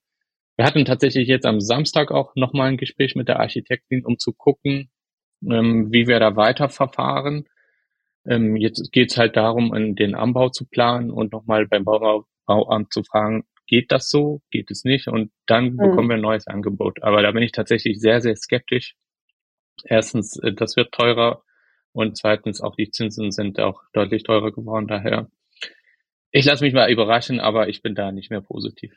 wir 0.57 0.65
hatten 0.65 0.85
tatsächlich 0.85 1.27
jetzt 1.29 1.47
am 1.47 1.61
Samstag 1.61 2.13
auch 2.13 2.35
nochmal 2.37 2.69
ein 2.69 2.77
Gespräch 2.77 3.17
mit 3.17 3.29
der 3.29 3.41
Architektin, 3.41 4.05
um 4.05 4.19
zu 4.19 4.33
gucken, 4.33 4.89
ähm, 5.51 5.93
wie 5.93 6.07
wir 6.07 6.21
da 6.21 6.37
weiterverfahren. 6.37 7.49
Ähm, 8.27 8.57
jetzt 8.57 8.93
geht 8.93 9.13
es 9.13 9.17
halt 9.17 9.37
darum, 9.37 9.73
den 9.95 10.15
Anbau 10.15 10.49
zu 10.49 10.67
planen 10.67 11.11
und 11.11 11.33
nochmal 11.33 11.67
beim 11.67 11.85
Bau 11.85 12.27
Bauamt 12.47 12.93
zu 12.93 13.03
fragen, 13.03 13.45
geht 13.67 13.93
das 13.93 14.09
so, 14.09 14.41
geht 14.51 14.71
es 14.71 14.85
nicht? 14.85 15.09
Und 15.09 15.33
dann 15.47 15.73
mhm. 15.73 15.77
bekommen 15.77 16.09
wir 16.09 16.15
ein 16.15 16.23
neues 16.23 16.47
Angebot. 16.47 17.03
Aber 17.03 17.23
da 17.23 17.33
bin 17.33 17.43
ich 17.43 17.53
tatsächlich 17.53 18.01
sehr, 18.01 18.21
sehr 18.21 18.37
skeptisch. 18.37 18.95
Erstens, 19.85 20.39
äh, 20.39 20.53
das 20.53 20.77
wird 20.77 20.93
teurer 20.93 21.43
und 21.93 22.17
zweitens 22.17 22.61
auch 22.61 22.77
die 22.77 22.91
Zinsen 22.91 23.31
sind 23.33 23.59
auch 23.59 23.83
deutlich 23.93 24.23
teurer 24.23 24.53
geworden. 24.53 24.87
Daher, 24.87 25.29
ich 26.31 26.45
lasse 26.45 26.65
mich 26.65 26.75
mal 26.75 26.91
überraschen, 26.91 27.41
aber 27.41 27.69
ich 27.69 27.83
bin 27.83 27.95
da 27.95 28.13
nicht 28.13 28.31
mehr 28.31 28.43
positiv. 28.43 28.93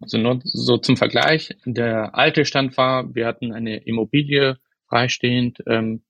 Also 0.00 0.18
nur 0.18 0.40
so 0.44 0.76
zum 0.76 0.96
Vergleich. 0.96 1.56
Der 1.64 2.14
alte 2.14 2.44
Stand 2.44 2.76
war, 2.76 3.14
wir 3.14 3.26
hatten 3.26 3.52
eine 3.52 3.78
Immobilie 3.78 4.58
freistehend, 4.88 5.58
ähm, 5.66 6.02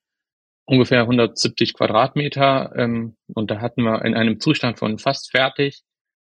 ungefähr 0.66 1.02
170 1.02 1.74
Quadratmeter. 1.74 2.72
Ähm, 2.76 3.16
und 3.34 3.50
da 3.50 3.60
hatten 3.60 3.82
wir 3.82 4.04
in 4.04 4.14
einem 4.14 4.40
Zustand 4.40 4.78
von 4.78 4.98
fast 4.98 5.30
fertig 5.30 5.84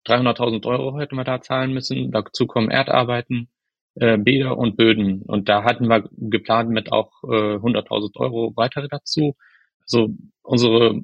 300.000 0.06 0.67
Euro 0.67 0.99
hätten 0.99 1.17
wir 1.17 1.25
da 1.25 1.40
zahlen 1.40 1.73
müssen. 1.73 2.11
Dazu 2.11 2.46
kommen 2.46 2.70
Erdarbeiten, 2.70 3.49
äh, 3.94 4.17
Bäder 4.17 4.56
und 4.56 4.76
Böden. 4.76 5.23
Und 5.23 5.49
da 5.49 5.64
hatten 5.64 5.88
wir 5.88 6.08
geplant 6.12 6.70
mit 6.70 6.93
auch 6.93 7.12
äh, 7.25 7.56
100.000 7.56 8.17
Euro 8.17 8.52
weitere 8.56 8.88
dazu. 8.88 9.37
Also 9.82 10.08
unsere 10.43 11.02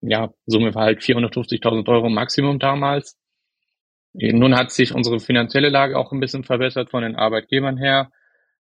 ja, 0.00 0.32
Summe 0.46 0.74
war 0.74 0.84
halt 0.84 1.00
450.000 1.00 1.88
Euro 1.88 2.08
Maximum 2.08 2.58
damals. 2.58 3.16
Nun 4.14 4.54
hat 4.56 4.72
sich 4.72 4.94
unsere 4.94 5.20
finanzielle 5.20 5.70
Lage 5.70 5.96
auch 5.96 6.12
ein 6.12 6.20
bisschen 6.20 6.44
verbessert 6.44 6.90
von 6.90 7.02
den 7.02 7.16
Arbeitgebern 7.16 7.78
her. 7.78 8.10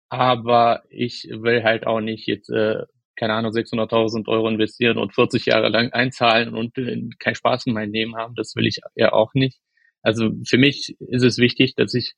Aber 0.10 0.84
ich 0.90 1.28
will 1.32 1.64
halt 1.64 1.86
auch 1.88 2.02
nicht 2.02 2.28
jetzt, 2.28 2.50
äh, 2.50 2.84
keine 3.16 3.34
Ahnung, 3.34 3.52
600.000 3.52 4.28
Euro 4.28 4.50
investieren 4.50 4.98
und 4.98 5.14
40 5.14 5.46
Jahre 5.46 5.70
lang 5.70 5.92
einzahlen 5.92 6.56
und 6.56 6.78
äh, 6.78 7.10
keinen 7.20 7.36
Spaß 7.36 7.68
in 7.68 7.74
meinem 7.74 7.94
Leben 7.94 8.16
haben. 8.16 8.36
Das 8.36 8.56
will 8.56 8.68
ich 8.68 8.80
ja 8.96 9.14
auch 9.14 9.34
nicht. 9.34 9.60
Also 10.02 10.32
für 10.48 10.58
mich 10.58 10.96
ist 11.00 11.24
es 11.24 11.38
wichtig, 11.38 11.76
dass 11.76 11.94
ich 11.94 12.14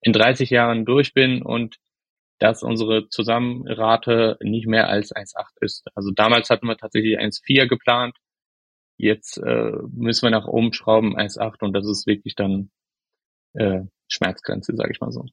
in 0.00 0.12
30 0.12 0.50
Jahren 0.50 0.84
durch 0.84 1.14
bin 1.14 1.42
und 1.42 1.76
dass 2.38 2.62
unsere 2.62 3.08
Zusammenrate 3.08 4.36
nicht 4.42 4.66
mehr 4.66 4.88
als 4.88 5.14
1,8 5.14 5.44
ist. 5.60 5.84
Also 5.94 6.10
damals 6.12 6.50
hatten 6.50 6.66
wir 6.66 6.76
tatsächlich 6.76 7.18
1,4 7.18 7.66
geplant. 7.66 8.16
Jetzt 8.98 9.38
äh, 9.38 9.72
müssen 9.90 10.24
wir 10.26 10.30
nach 10.30 10.46
oben 10.46 10.72
schrauben 10.72 11.16
1,8 11.16 11.64
und 11.64 11.72
das 11.74 11.86
ist 11.88 12.06
wirklich 12.06 12.34
dann 12.34 12.70
äh, 13.54 13.82
Schmerzgrenze, 14.08 14.74
sage 14.76 14.92
ich 14.92 15.00
mal 15.00 15.12
so. 15.12 15.24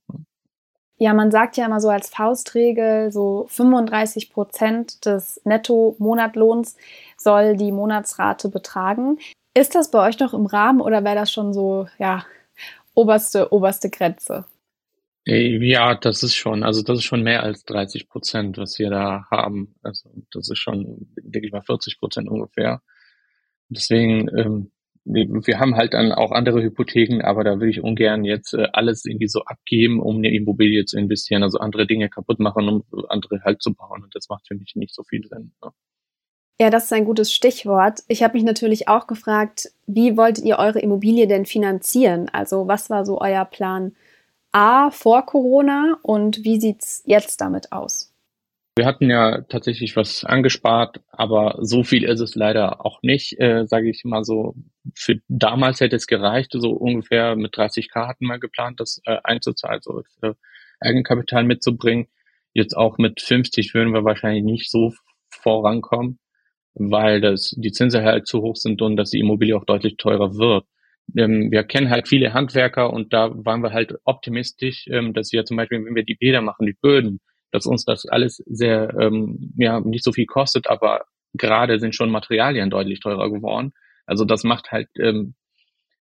Ja, 0.98 1.14
man 1.14 1.32
sagt 1.32 1.58
ja 1.58 1.66
immer 1.66 1.82
so 1.82 1.90
als 1.90 2.10
Faustregel, 2.10 3.12
so 3.12 3.46
35 3.50 4.32
Prozent 4.32 5.06
des 5.06 5.42
Netto-Monatlohns 5.44 6.78
soll 7.18 7.58
die 7.58 7.72
Monatsrate 7.72 8.50
betragen. 8.50 9.18
Ist 9.56 9.76
das 9.76 9.92
bei 9.92 10.08
euch 10.08 10.20
noch 10.20 10.34
im 10.34 10.46
Rahmen 10.46 10.82
oder 10.82 11.04
wäre 11.04 11.16
das 11.16 11.32
schon 11.32 11.54
so, 11.54 11.88
ja, 11.98 12.26
oberste, 12.94 13.52
oberste 13.52 13.90
Grenze? 13.90 14.46
Ja, 15.26 15.96
das 15.96 16.22
ist 16.22 16.36
schon, 16.36 16.64
also 16.64 16.82
das 16.82 17.00
ist 17.00 17.06
schon 17.06 17.24
mehr 17.24 17.44
als 17.44 17.64
30 17.64 18.10
Prozent, 18.10 18.58
was 18.58 18.78
wir 18.78 18.90
da 18.90 19.26
haben. 19.32 19.76
Also 19.82 20.10
das 20.32 20.50
ist 20.50 20.60
schon, 20.60 21.08
denke 21.16 21.48
ich 21.48 21.54
mal, 21.54 21.62
40 21.62 21.98
Prozent 22.00 22.28
ungefähr. 22.28 22.82
Deswegen 23.70 24.28
ähm, 24.38 24.72
wir 25.06 25.60
haben 25.60 25.76
halt 25.76 25.94
dann 25.94 26.12
auch 26.12 26.32
andere 26.32 26.62
Hypotheken, 26.62 27.22
aber 27.22 27.44
da 27.44 27.60
will 27.60 27.70
ich 27.70 27.82
ungern 27.82 28.24
jetzt 28.24 28.54
äh, 28.54 28.68
alles 28.72 29.06
irgendwie 29.06 29.28
so 29.28 29.42
abgeben, 29.44 30.00
um 30.00 30.18
eine 30.18 30.34
Immobilie 30.34 30.86
zu 30.86 30.98
investieren, 30.98 31.44
also 31.44 31.60
andere 31.60 31.86
Dinge 31.86 32.10
kaputt 32.10 32.40
machen, 32.40 32.70
um 32.70 32.84
andere 33.10 33.42
halt 33.44 33.62
zu 33.62 33.74
bauen. 33.74 34.04
Und 34.04 34.16
das 34.16 34.30
macht 34.30 34.48
für 34.48 34.56
mich 34.56 34.76
nicht 34.76 34.96
so 34.96 35.04
viel 35.04 35.28
Sinn. 35.28 35.52
Ne? 35.62 35.72
Ja, 36.62 36.70
das 36.70 36.86
ist 36.86 36.94
ein 36.94 37.06
gutes 37.06 37.34
Stichwort. 37.34 38.00
Ich 38.08 38.24
habe 38.24 38.36
mich 38.36 38.44
natürlich 38.44 38.88
auch 38.88 39.08
gefragt, 39.08 39.72
wie 39.88 40.16
wolltet 40.16 40.46
ihr 40.46 40.60
eure 40.60 40.80
Immobilie 40.80 41.28
denn 41.28 41.46
finanzieren? 41.46 42.30
Also 42.32 42.68
was 42.68 42.90
war 42.90 43.06
so 43.06 43.20
euer 43.20 43.44
Plan 43.44 43.94
A 44.54 44.92
vor 44.92 45.26
Corona 45.26 45.98
und 46.04 46.44
wie 46.44 46.60
sieht's 46.62 47.04
jetzt 47.06 47.42
damit 47.42 47.72
aus? 47.72 48.13
Wir 48.76 48.88
hatten 48.88 49.10
ja 49.10 49.42
tatsächlich 49.42 49.96
was 49.96 50.24
angespart, 50.24 51.00
aber 51.12 51.60
so 51.62 51.84
viel 51.84 52.04
ist 52.04 52.20
es 52.20 52.34
leider 52.34 52.84
auch 52.84 53.04
nicht, 53.04 53.40
äh, 53.40 53.68
sage 53.68 53.88
ich 53.90 54.04
mal 54.04 54.24
so. 54.24 54.56
Für 54.96 55.20
damals 55.28 55.80
hätte 55.80 55.96
es 55.96 56.08
gereicht, 56.08 56.54
so 56.54 56.72
ungefähr 56.72 57.36
mit 57.36 57.54
30k 57.54 58.08
hatten 58.08 58.26
wir 58.26 58.40
geplant, 58.40 58.80
das 58.80 59.00
äh, 59.06 59.18
einzuzahlen, 59.24 59.82
so 59.84 60.02
äh, 60.24 60.34
Eigenkapital 60.80 61.44
mitzubringen. 61.44 62.08
Jetzt 62.54 62.76
auch 62.76 62.98
mit 62.98 63.22
50 63.22 63.76
würden 63.76 63.94
wir 63.94 64.06
wahrscheinlich 64.06 64.44
nicht 64.44 64.72
so 64.72 64.94
vorankommen, 65.30 66.20
weil 66.74 67.22
das 67.22 67.56
die 67.58 67.72
Zinsen 67.72 68.04
halt 68.04 68.28
zu 68.28 68.42
hoch 68.42 68.56
sind 68.56 68.82
und 68.82 68.98
dass 68.98 69.12
die 69.12 69.20
Immobilie 69.20 69.56
auch 69.56 69.66
deutlich 69.66 69.98
teurer 69.98 70.36
wird. 70.36 70.66
Ähm, 71.16 71.52
wir 71.52 71.64
kennen 71.64 71.92
halt 71.92 72.08
viele 72.08 72.34
Handwerker 72.34 72.92
und 72.92 73.14
da 73.14 73.32
waren 73.46 73.62
wir 73.62 73.72
halt 73.72 73.96
optimistisch, 74.04 74.88
ähm, 74.88 75.14
dass 75.14 75.32
wir 75.32 75.46
zum 75.46 75.58
Beispiel, 75.58 75.86
wenn 75.86 75.96
wir 75.96 76.06
die 76.06 76.16
Bäder 76.16 76.42
machen, 76.42 76.66
die 76.66 76.74
Böden, 76.74 77.20
dass 77.54 77.68
uns 77.68 77.86
das 77.86 78.08
alles 78.08 78.38
sehr, 78.48 78.94
ähm, 79.00 79.54
ja, 79.58 79.80
nicht 79.80 80.04
so 80.04 80.12
viel 80.12 80.26
kostet, 80.26 80.68
aber 80.68 81.06
gerade 81.34 81.80
sind 81.80 81.96
schon 81.96 82.10
Materialien 82.10 82.72
deutlich 82.72 83.00
teurer 83.00 83.32
geworden. 83.32 83.74
Also 84.08 84.26
das 84.26 84.44
macht 84.44 84.72
halt 84.72 84.90
ähm, 85.00 85.36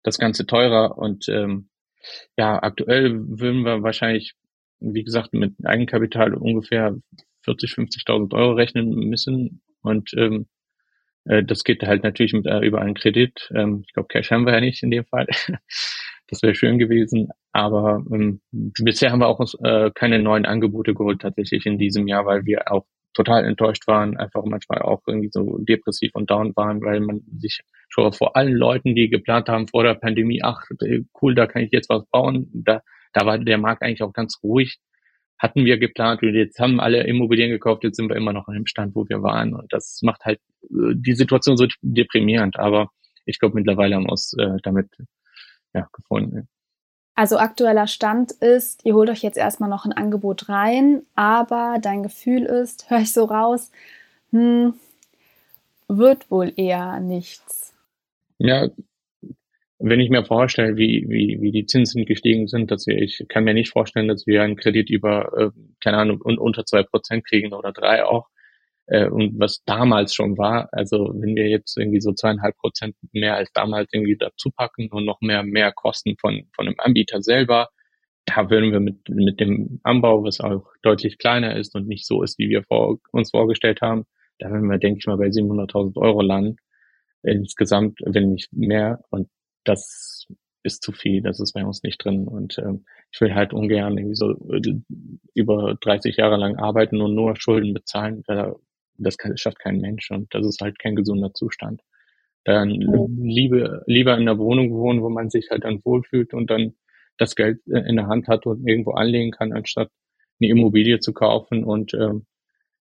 das 0.02 0.18
Ganze 0.18 0.48
teurer 0.48 0.98
und 0.98 1.30
ähm, 1.30 1.70
ja, 2.36 2.62
aktuell 2.62 3.14
würden 3.14 3.64
wir 3.64 3.84
wahrscheinlich, 3.84 4.34
wie 4.80 5.04
gesagt, 5.04 5.34
mit 5.34 5.54
Eigenkapital 5.64 6.34
ungefähr 6.34 6.96
40, 7.44 7.74
50.000 7.74 8.34
Euro 8.34 8.54
rechnen 8.54 8.90
müssen 8.90 9.62
und 9.82 10.14
ähm, 10.18 10.48
äh, 11.26 11.44
das 11.44 11.64
geht 11.64 11.84
halt 11.84 12.04
natürlich 12.04 12.34
mit, 12.34 12.48
äh, 12.48 12.60
über 12.62 12.82
einen 12.82 12.96
Kredit. 12.96 13.52
Ähm, 13.54 13.84
ich 13.86 13.94
glaube, 13.94 14.08
Cash 14.08 14.32
haben 14.32 14.48
wir 14.48 14.54
ja 14.54 14.62
nicht 14.62 14.82
in 14.82 14.92
dem 14.92 15.06
Fall. 15.06 15.28
Das 16.28 16.42
wäre 16.42 16.56
schön 16.56 16.80
gewesen. 16.80 17.30
Aber 17.56 18.04
ähm, 18.12 18.42
bisher 18.52 19.12
haben 19.12 19.20
wir 19.20 19.30
auch 19.30 19.40
äh, 19.64 19.90
keine 19.96 20.20
neuen 20.20 20.46
Angebote 20.46 20.94
geholt 20.94 21.22
tatsächlich 21.22 21.66
in 21.66 21.78
diesem 21.78 22.06
Jahr, 22.06 22.26
weil 22.26 22.46
wir 22.46 22.70
auch 22.70 22.86
total 23.14 23.46
enttäuscht 23.46 23.88
waren, 23.88 24.18
einfach 24.18 24.44
manchmal 24.44 24.82
auch 24.82 25.02
irgendwie 25.08 25.30
so 25.32 25.58
depressiv 25.60 26.12
und 26.16 26.30
down 26.30 26.54
waren, 26.58 26.82
weil 26.82 27.00
man 27.00 27.22
sich 27.40 27.62
schon 27.88 28.12
vor 28.12 28.36
allen 28.36 28.52
Leuten, 28.52 28.94
die 28.94 29.10
geplant 29.10 29.48
haben 29.48 29.70
vor 29.70 29.84
der 29.84 29.94
Pandemie, 29.94 30.42
ach 30.44 30.64
cool, 31.22 31.34
da 31.34 31.48
kann 31.48 31.62
ich 31.62 31.72
jetzt 31.72 31.88
was 31.88 32.06
bauen, 32.08 32.50
da, 32.54 32.82
da 33.14 33.26
war 33.26 33.38
der 33.38 33.58
Markt 33.58 33.84
eigentlich 33.84 34.04
auch 34.04 34.12
ganz 34.12 34.38
ruhig. 34.44 34.80
Hatten 35.40 35.64
wir 35.64 35.78
geplant 35.78 36.24
und 36.24 36.36
jetzt 36.36 36.60
haben 36.60 36.82
alle 36.82 37.08
Immobilien 37.08 37.52
gekauft, 37.52 37.86
jetzt 37.86 37.96
sind 37.96 38.10
wir 38.10 38.18
immer 38.18 38.34
noch 38.34 38.48
dem 38.48 38.66
Stand, 38.66 38.96
wo 38.96 39.08
wir 39.08 39.24
waren. 39.24 39.54
Und 39.54 39.72
das 39.72 40.02
macht 40.04 40.26
halt 40.26 40.40
äh, 40.64 40.94
die 40.94 41.16
Situation 41.16 41.56
so 41.56 41.68
deprimierend. 41.82 42.60
Aber 42.60 42.90
ich 43.26 43.40
glaube, 43.40 43.56
mittlerweile 43.56 43.96
haben 43.96 44.08
wir 44.08 44.12
uns 44.12 44.36
äh, 44.38 44.58
damit 44.62 44.90
ja, 45.74 45.88
gefunden. 45.94 46.50
Also 47.16 47.38
aktueller 47.38 47.88
Stand 47.88 48.34
ist, 48.34 48.86
ihr 48.86 48.94
holt 48.94 49.10
euch 49.10 49.24
jetzt 49.24 49.38
erstmal 49.38 49.70
noch 49.70 49.86
ein 49.86 49.94
Angebot 49.94 50.50
rein, 50.50 51.04
aber 51.16 51.78
dein 51.82 52.04
Gefühl 52.04 52.44
ist, 52.44 52.90
höre 52.90 53.00
ich 53.00 53.14
so 53.14 53.24
raus, 53.24 53.72
hm, 54.32 54.74
wird 55.88 56.30
wohl 56.30 56.52
eher 56.58 57.00
nichts. 57.00 57.74
Ja, 58.38 58.68
wenn 59.80 60.00
ich 60.00 60.10
mir 60.10 60.26
vorstelle, 60.26 60.78
wie, 60.78 61.06
wie, 61.08 61.38
wie 61.42 61.52
die 61.52 61.66
Zinsen 61.66 62.06
gestiegen 62.06 62.48
sind, 62.48 62.72
dass 62.72 62.88
wir, 62.88 62.98
ich 62.98 63.26
kann 63.30 63.44
mir 63.44 63.54
nicht 63.54 63.72
vorstellen, 63.72 64.08
dass 64.08 64.26
wir 64.26 64.42
einen 64.42 64.56
Kredit 64.56 64.90
über, 64.90 65.32
äh, 65.38 65.60
keine 65.82 65.98
Ahnung, 65.98 66.22
unter 66.22 66.66
zwei 66.66 66.84
Prozent 66.84 67.26
kriegen 67.26 67.54
oder 67.54 67.72
drei 67.72 68.04
auch 68.04 68.28
äh, 68.88 69.08
und 69.08 69.40
was 69.40 69.64
damals 69.66 70.14
schon 70.14 70.38
war, 70.38 70.70
also 70.72 71.12
wenn 71.16 71.36
wir 71.36 71.48
jetzt 71.48 71.78
irgendwie 71.78 72.02
so 72.02 72.14
zweieinhalb 72.14 72.58
Prozent 72.58 72.96
mehr 73.12 73.36
als 73.36 73.52
damals 73.54 73.90
irgendwie 73.92 74.18
dazu 74.18 74.52
packen 74.52 74.90
und 74.92 75.06
noch 75.06 75.22
mehr, 75.22 75.44
mehr 75.44 75.72
Kosten 75.72 76.16
von, 76.20 76.48
von 76.56 76.68
einem 76.68 76.76
Anbieter 76.80 77.22
selber, 77.22 77.70
da 78.26 78.50
würden 78.50 78.72
wir 78.72 78.80
mit, 78.80 79.08
mit 79.10 79.40
dem 79.40 79.80
Anbau, 79.84 80.24
was 80.24 80.40
auch 80.42 80.66
deutlich 80.82 81.18
kleiner 81.18 81.56
ist 81.56 81.76
und 81.76 81.88
nicht 81.88 82.06
so 82.06 82.24
ist, 82.24 82.40
wie 82.40 82.50
wir 82.50 82.64
vor, 82.64 82.98
uns 83.12 83.32
vorgestellt 83.32 83.82
haben, 83.82 84.06
da 84.40 84.50
würden 84.50 84.70
wir, 84.70 84.78
denke 84.78 85.00
ich 85.00 85.08
mal, 85.08 85.18
bei 85.18 85.28
700.000 85.28 85.98
Euro 85.98 86.22
landen. 86.22 86.58
Insgesamt, 87.24 88.00
wenn 88.06 88.32
nicht 88.32 88.52
mehr. 88.54 89.02
Und 89.10 89.30
das 89.64 90.28
ist 90.64 90.84
zu 90.84 90.92
viel, 90.92 91.22
das 91.22 91.40
ist 91.40 91.54
bei 91.54 91.66
uns 91.66 91.84
nicht 91.84 92.04
drin. 92.04 92.28
Und 92.28 92.58
ähm, 92.58 92.86
ich 93.12 93.22
will 93.22 93.34
halt 93.34 93.54
ungern 93.54 93.98
irgendwie 93.98 94.16
so 94.16 94.32
äh, 94.52 94.82
über 95.34 95.76
30 95.80 96.18
Jahre 96.18 96.38
lang 96.38 96.58
arbeiten 96.58 97.02
und 97.02 97.16
nur 97.16 97.36
Schulden 97.38 97.74
bezahlen. 97.74 98.24
Da 98.28 98.56
das 98.98 99.18
kann, 99.18 99.38
schafft 99.38 99.60
kein 99.60 99.80
Mensch 99.80 100.12
und 100.12 100.34
das 100.34 100.46
ist 100.46 100.62
halt 100.62 100.80
kein 100.80 100.96
gesunder 100.96 101.34
Zustand. 101.34 101.82
Dann 102.44 102.70
liebe, 102.70 103.84
lieber 103.88 104.14
in 104.14 104.22
einer 104.22 104.38
Wohnung 104.38 104.72
wohnen, 104.72 105.02
wo 105.02 105.10
man 105.10 105.30
sich 105.30 105.50
halt 105.50 105.64
dann 105.64 105.82
wohlfühlt 105.84 106.34
und 106.34 106.50
dann 106.50 106.76
das 107.18 107.36
Geld 107.36 107.60
äh, 107.68 107.80
in 107.90 107.96
der 107.96 108.08
Hand 108.08 108.28
hat 108.28 108.46
und 108.46 108.68
irgendwo 108.68 108.92
anlegen 108.92 109.32
kann, 109.32 109.54
anstatt 109.54 109.90
eine 110.40 110.50
Immobilie 110.50 111.00
zu 111.00 111.14
kaufen 111.14 111.64
und 111.64 111.94
ähm, 111.94 112.26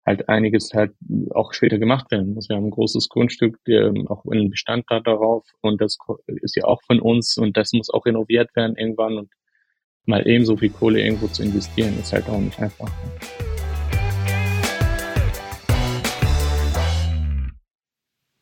halt 0.07 0.29
einiges 0.29 0.73
halt 0.75 0.93
auch 1.31 1.53
später 1.53 1.79
gemacht 1.79 2.11
werden 2.11 2.35
muss. 2.35 2.49
Wir 2.49 2.57
haben 2.57 2.67
ein 2.67 2.71
großes 2.71 3.09
Grundstück, 3.09 3.59
ähm, 3.67 4.07
auch 4.09 4.25
einen 4.27 4.51
Bestand 4.51 4.85
da 4.89 5.01
darauf 5.01 5.45
und 5.61 5.81
das 5.81 5.99
ist 6.27 6.57
ja 6.57 6.65
auch 6.65 6.83
von 6.83 7.01
uns 7.01 7.37
und 7.37 7.57
das 7.57 7.73
muss 7.73 7.91
auch 7.91 8.07
renoviert 8.07 8.55
werden 8.57 8.77
irgendwann 8.77 9.19
und 9.19 9.33
mal 10.07 10.27
eben 10.27 10.45
so 10.47 10.57
viel 10.57 10.71
Kohle 10.71 11.03
irgendwo 11.03 11.27
zu 11.27 11.43
investieren, 11.43 11.99
ist 11.99 12.13
halt 12.13 12.29
auch 12.29 12.41
nicht 12.41 12.59
einfach. 12.59 12.91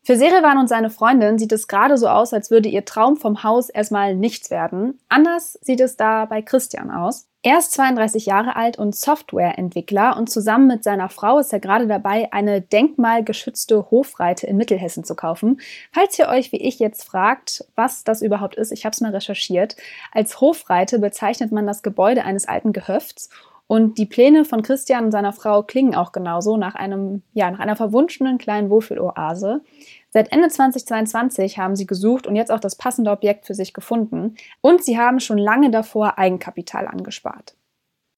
Für 0.06 0.16
Serevan 0.16 0.58
und 0.58 0.68
seine 0.68 0.88
Freundin 0.88 1.36
sieht 1.36 1.50
es 1.50 1.66
gerade 1.66 1.98
so 1.98 2.06
aus, 2.06 2.32
als 2.32 2.52
würde 2.52 2.68
ihr 2.68 2.84
Traum 2.84 3.16
vom 3.16 3.42
Haus 3.42 3.68
erstmal 3.68 4.14
nichts 4.14 4.52
werden. 4.52 5.00
Anders 5.08 5.58
sieht 5.62 5.80
es 5.80 5.96
da 5.96 6.26
bei 6.26 6.42
Christian 6.42 6.92
aus. 6.92 7.26
Er 7.42 7.58
ist 7.58 7.72
32 7.72 8.25
Jahre 8.25 8.54
alt 8.54 8.78
und 8.78 8.94
Softwareentwickler 8.94 10.16
und 10.16 10.30
zusammen 10.30 10.68
mit 10.68 10.84
seiner 10.84 11.08
Frau 11.08 11.40
ist 11.40 11.52
er 11.52 11.58
gerade 11.58 11.88
dabei, 11.88 12.32
eine 12.32 12.60
denkmalgeschützte 12.60 13.90
Hofreite 13.90 14.46
in 14.46 14.56
Mittelhessen 14.56 15.02
zu 15.02 15.16
kaufen. 15.16 15.60
Falls 15.90 16.16
ihr 16.20 16.28
euch 16.28 16.52
wie 16.52 16.62
ich 16.62 16.78
jetzt 16.78 17.02
fragt, 17.02 17.64
was 17.75 18.04
das 18.04 18.22
überhaupt 18.22 18.54
ist, 18.54 18.70
ich 18.70 18.84
habe 18.84 18.92
es 18.92 19.00
mal 19.00 19.10
recherchiert. 19.10 19.75
Als 20.12 20.40
Hofreite 20.40 21.00
bezeichnet 21.00 21.50
man 21.50 21.66
das 21.66 21.82
Gebäude 21.82 22.22
eines 22.22 22.46
alten 22.46 22.72
Gehöfts 22.72 23.28
und 23.68 23.99
die 23.99 24.06
Pläne 24.06 24.44
von 24.44 24.62
Christian 24.62 25.06
und 25.06 25.11
seiner 25.11 25.32
Frau 25.32 25.62
klingen 25.62 25.96
auch 25.96 26.12
genauso 26.12 26.56
nach 26.56 26.76
einem, 26.76 27.23
ja, 27.32 27.50
nach 27.50 27.58
einer 27.58 27.75
verwunschenen 27.75 28.38
kleinen 28.38 28.70
Wohlfühloase. 28.70 29.62
Seit 30.11 30.30
Ende 30.32 30.49
2022 30.49 31.58
haben 31.58 31.75
sie 31.75 31.87
gesucht 31.87 32.28
und 32.28 32.37
jetzt 32.37 32.52
auch 32.52 32.61
das 32.61 32.76
passende 32.76 33.11
Objekt 33.11 33.44
für 33.44 33.54
sich 33.54 33.73
gefunden. 33.73 34.37
Und 34.61 34.85
sie 34.85 34.99
haben 34.99 35.18
schon 35.18 35.38
lange 35.38 35.70
davor 35.70 36.16
Eigenkapital 36.16 36.87
angespart. 36.87 37.56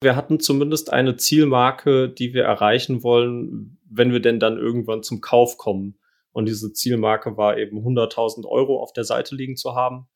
Wir 0.01 0.15
hatten 0.15 0.39
zumindest 0.39 0.93
eine 0.93 1.17
Zielmarke, 1.17 2.09
die 2.09 2.33
wir 2.33 2.43
erreichen 2.43 3.03
wollen, 3.03 3.79
wenn 3.89 4.13
wir 4.13 4.21
denn 4.21 4.39
dann 4.39 4.57
irgendwann 4.57 5.01
zum 5.01 5.19
Kauf 5.19 5.57
kommen. 5.57 5.97
Und 6.31 6.45
diese 6.45 6.71
Zielmarke 6.73 7.37
war 7.37 7.57
eben 7.57 7.79
100.000 7.79 8.45
Euro 8.45 8.81
auf 8.81 8.93
der 8.93 9.03
Seite 9.03 9.35
liegen 9.35 9.57
zu 9.57 9.75
haben, 9.75 10.07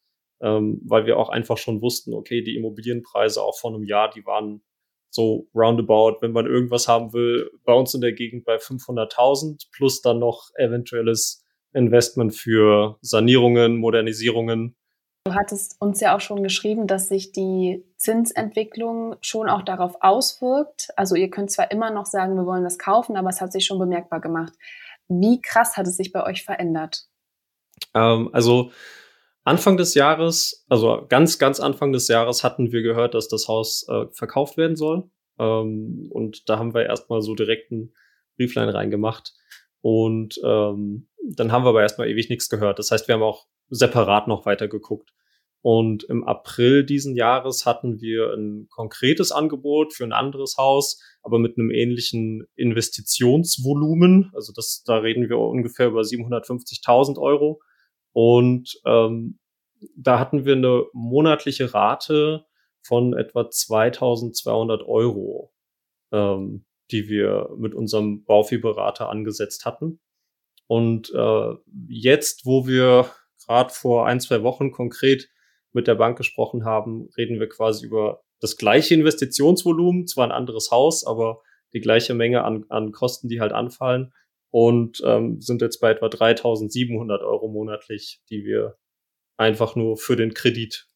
ähm, 0.41 0.79
weil 0.85 1.07
wir 1.07 1.17
auch 1.17 1.29
einfach 1.29 1.57
schon 1.57 1.81
wussten, 1.81 2.13
okay, 2.13 2.43
die 2.43 2.55
Immobilienpreise 2.55 3.41
auch 3.41 3.57
vor 3.57 3.73
einem 3.73 3.83
Jahr, 3.83 4.11
die 4.11 4.25
waren 4.25 4.61
so 5.13 5.47
roundabout, 5.53 6.17
wenn 6.21 6.31
man 6.31 6.45
irgendwas 6.45 6.87
haben 6.87 7.13
will, 7.13 7.51
bei 7.65 7.73
uns 7.73 7.93
in 7.93 8.01
der 8.01 8.13
Gegend 8.13 8.45
bei 8.45 8.57
500.000 8.57 9.67
plus 9.71 10.01
dann 10.01 10.19
noch 10.19 10.49
eventuelles 10.55 11.43
Investment 11.73 12.35
für 12.35 12.97
Sanierungen, 13.01 13.77
Modernisierungen. 13.77 14.75
Du 15.25 15.35
hattest 15.35 15.79
uns 15.79 16.01
ja 16.01 16.15
auch 16.15 16.19
schon 16.19 16.43
geschrieben, 16.43 16.87
dass 16.87 17.07
sich 17.07 17.31
die 17.31 17.85
Zinsentwicklung 17.97 19.15
schon 19.21 19.49
auch 19.49 19.61
darauf 19.61 19.95
auswirkt. 20.01 20.89
Also 20.97 21.15
ihr 21.15 21.29
könnt 21.29 21.51
zwar 21.51 21.71
immer 21.71 21.91
noch 21.91 22.05
sagen, 22.05 22.35
wir 22.35 22.45
wollen 22.45 22.63
das 22.63 22.77
kaufen, 22.77 23.15
aber 23.15 23.29
es 23.29 23.39
hat 23.39 23.53
sich 23.53 23.65
schon 23.65 23.79
bemerkbar 23.79 24.19
gemacht. 24.19 24.53
Wie 25.07 25.41
krass 25.41 25.77
hat 25.77 25.87
es 25.87 25.95
sich 25.95 26.11
bei 26.11 26.25
euch 26.25 26.43
verändert? 26.43 27.07
Ähm, 27.93 28.29
also 28.33 28.71
Anfang 29.43 29.77
des 29.77 29.93
Jahres, 29.93 30.65
also 30.69 31.05
ganz, 31.09 31.37
ganz 31.37 31.59
Anfang 31.59 31.91
des 31.91 32.07
Jahres 32.07 32.43
hatten 32.43 32.71
wir 32.71 32.81
gehört, 32.81 33.13
dass 33.13 33.27
das 33.27 33.47
Haus 33.47 33.85
äh, 33.89 34.05
verkauft 34.13 34.57
werden 34.57 34.75
soll. 34.75 35.09
Ähm, 35.37 36.07
und 36.11 36.47
da 36.49 36.57
haben 36.57 36.73
wir 36.73 36.85
erstmal 36.85 37.21
so 37.21 37.35
direkt 37.35 37.71
einen 37.71 37.93
Brieflein 38.37 38.69
reingemacht. 38.69 39.33
Und 39.81 40.39
ähm, 40.45 41.09
dann 41.35 41.51
haben 41.51 41.65
wir 41.65 41.69
aber 41.69 41.81
erstmal 41.81 42.09
ewig 42.09 42.29
nichts 42.29 42.49
gehört. 42.49 42.79
Das 42.79 42.91
heißt, 42.91 43.07
wir 43.07 43.15
haben 43.15 43.23
auch 43.23 43.47
separat 43.69 44.27
noch 44.27 44.45
weiter 44.45 44.67
geguckt. 44.67 45.11
Und 45.61 46.03
im 46.03 46.25
April 46.25 46.85
diesen 46.85 47.15
Jahres 47.15 47.65
hatten 47.65 48.01
wir 48.01 48.33
ein 48.33 48.67
konkretes 48.69 49.31
Angebot 49.31 49.93
für 49.93 50.03
ein 50.03 50.11
anderes 50.11 50.57
Haus, 50.57 51.01
aber 51.21 51.39
mit 51.39 51.57
einem 51.57 51.71
ähnlichen 51.71 52.45
Investitionsvolumen. 52.55 54.31
Also 54.35 54.51
das, 54.53 54.83
da 54.85 54.97
reden 54.97 55.29
wir 55.29 55.37
ungefähr 55.37 55.87
über 55.87 56.01
750.000 56.01 57.17
Euro. 57.17 57.61
Und 58.13 58.79
ähm, 58.85 59.39
da 59.95 60.19
hatten 60.19 60.45
wir 60.45 60.53
eine 60.53 60.85
monatliche 60.93 61.73
Rate 61.73 62.45
von 62.81 63.13
etwa 63.13 63.49
2200 63.49 64.83
Euro, 64.83 65.53
ähm, 66.11 66.65
die 66.91 67.09
wir 67.09 67.49
mit 67.57 67.73
unserem 67.73 68.23
Baufi-Berater 68.23 69.09
angesetzt 69.09 69.65
hatten. 69.65 69.99
Und 70.67 71.11
äh, 71.13 71.53
jetzt, 71.87 72.45
wo 72.45 72.67
wir 72.67 73.09
gerade 73.45 73.73
vor 73.73 74.05
ein, 74.07 74.19
zwei 74.19 74.43
Wochen 74.43 74.71
konkret 74.71 75.29
mit 75.71 75.87
der 75.87 75.95
Bank 75.95 76.17
gesprochen 76.17 76.65
haben, 76.65 77.09
reden 77.17 77.39
wir 77.39 77.49
quasi 77.49 77.85
über 77.85 78.21
das 78.39 78.57
gleiche 78.57 78.93
Investitionsvolumen, 78.93 80.07
zwar 80.07 80.27
ein 80.27 80.31
anderes 80.31 80.71
Haus, 80.71 81.05
aber 81.05 81.41
die 81.73 81.81
gleiche 81.81 82.13
Menge 82.13 82.43
an, 82.43 82.65
an 82.69 82.91
Kosten, 82.91 83.27
die 83.27 83.41
halt 83.41 83.51
anfallen 83.51 84.13
und 84.53 85.01
ähm, 85.03 85.41
sind 85.41 85.63
jetzt 85.63 85.79
bei 85.79 85.89
etwa 85.89 86.05
3.700 86.05 87.21
Euro 87.21 87.47
monatlich, 87.47 88.21
die 88.29 88.45
wir 88.45 88.77
einfach 89.35 89.75
nur 89.75 89.97
für 89.97 90.15
den 90.15 90.35
Kredit 90.35 90.87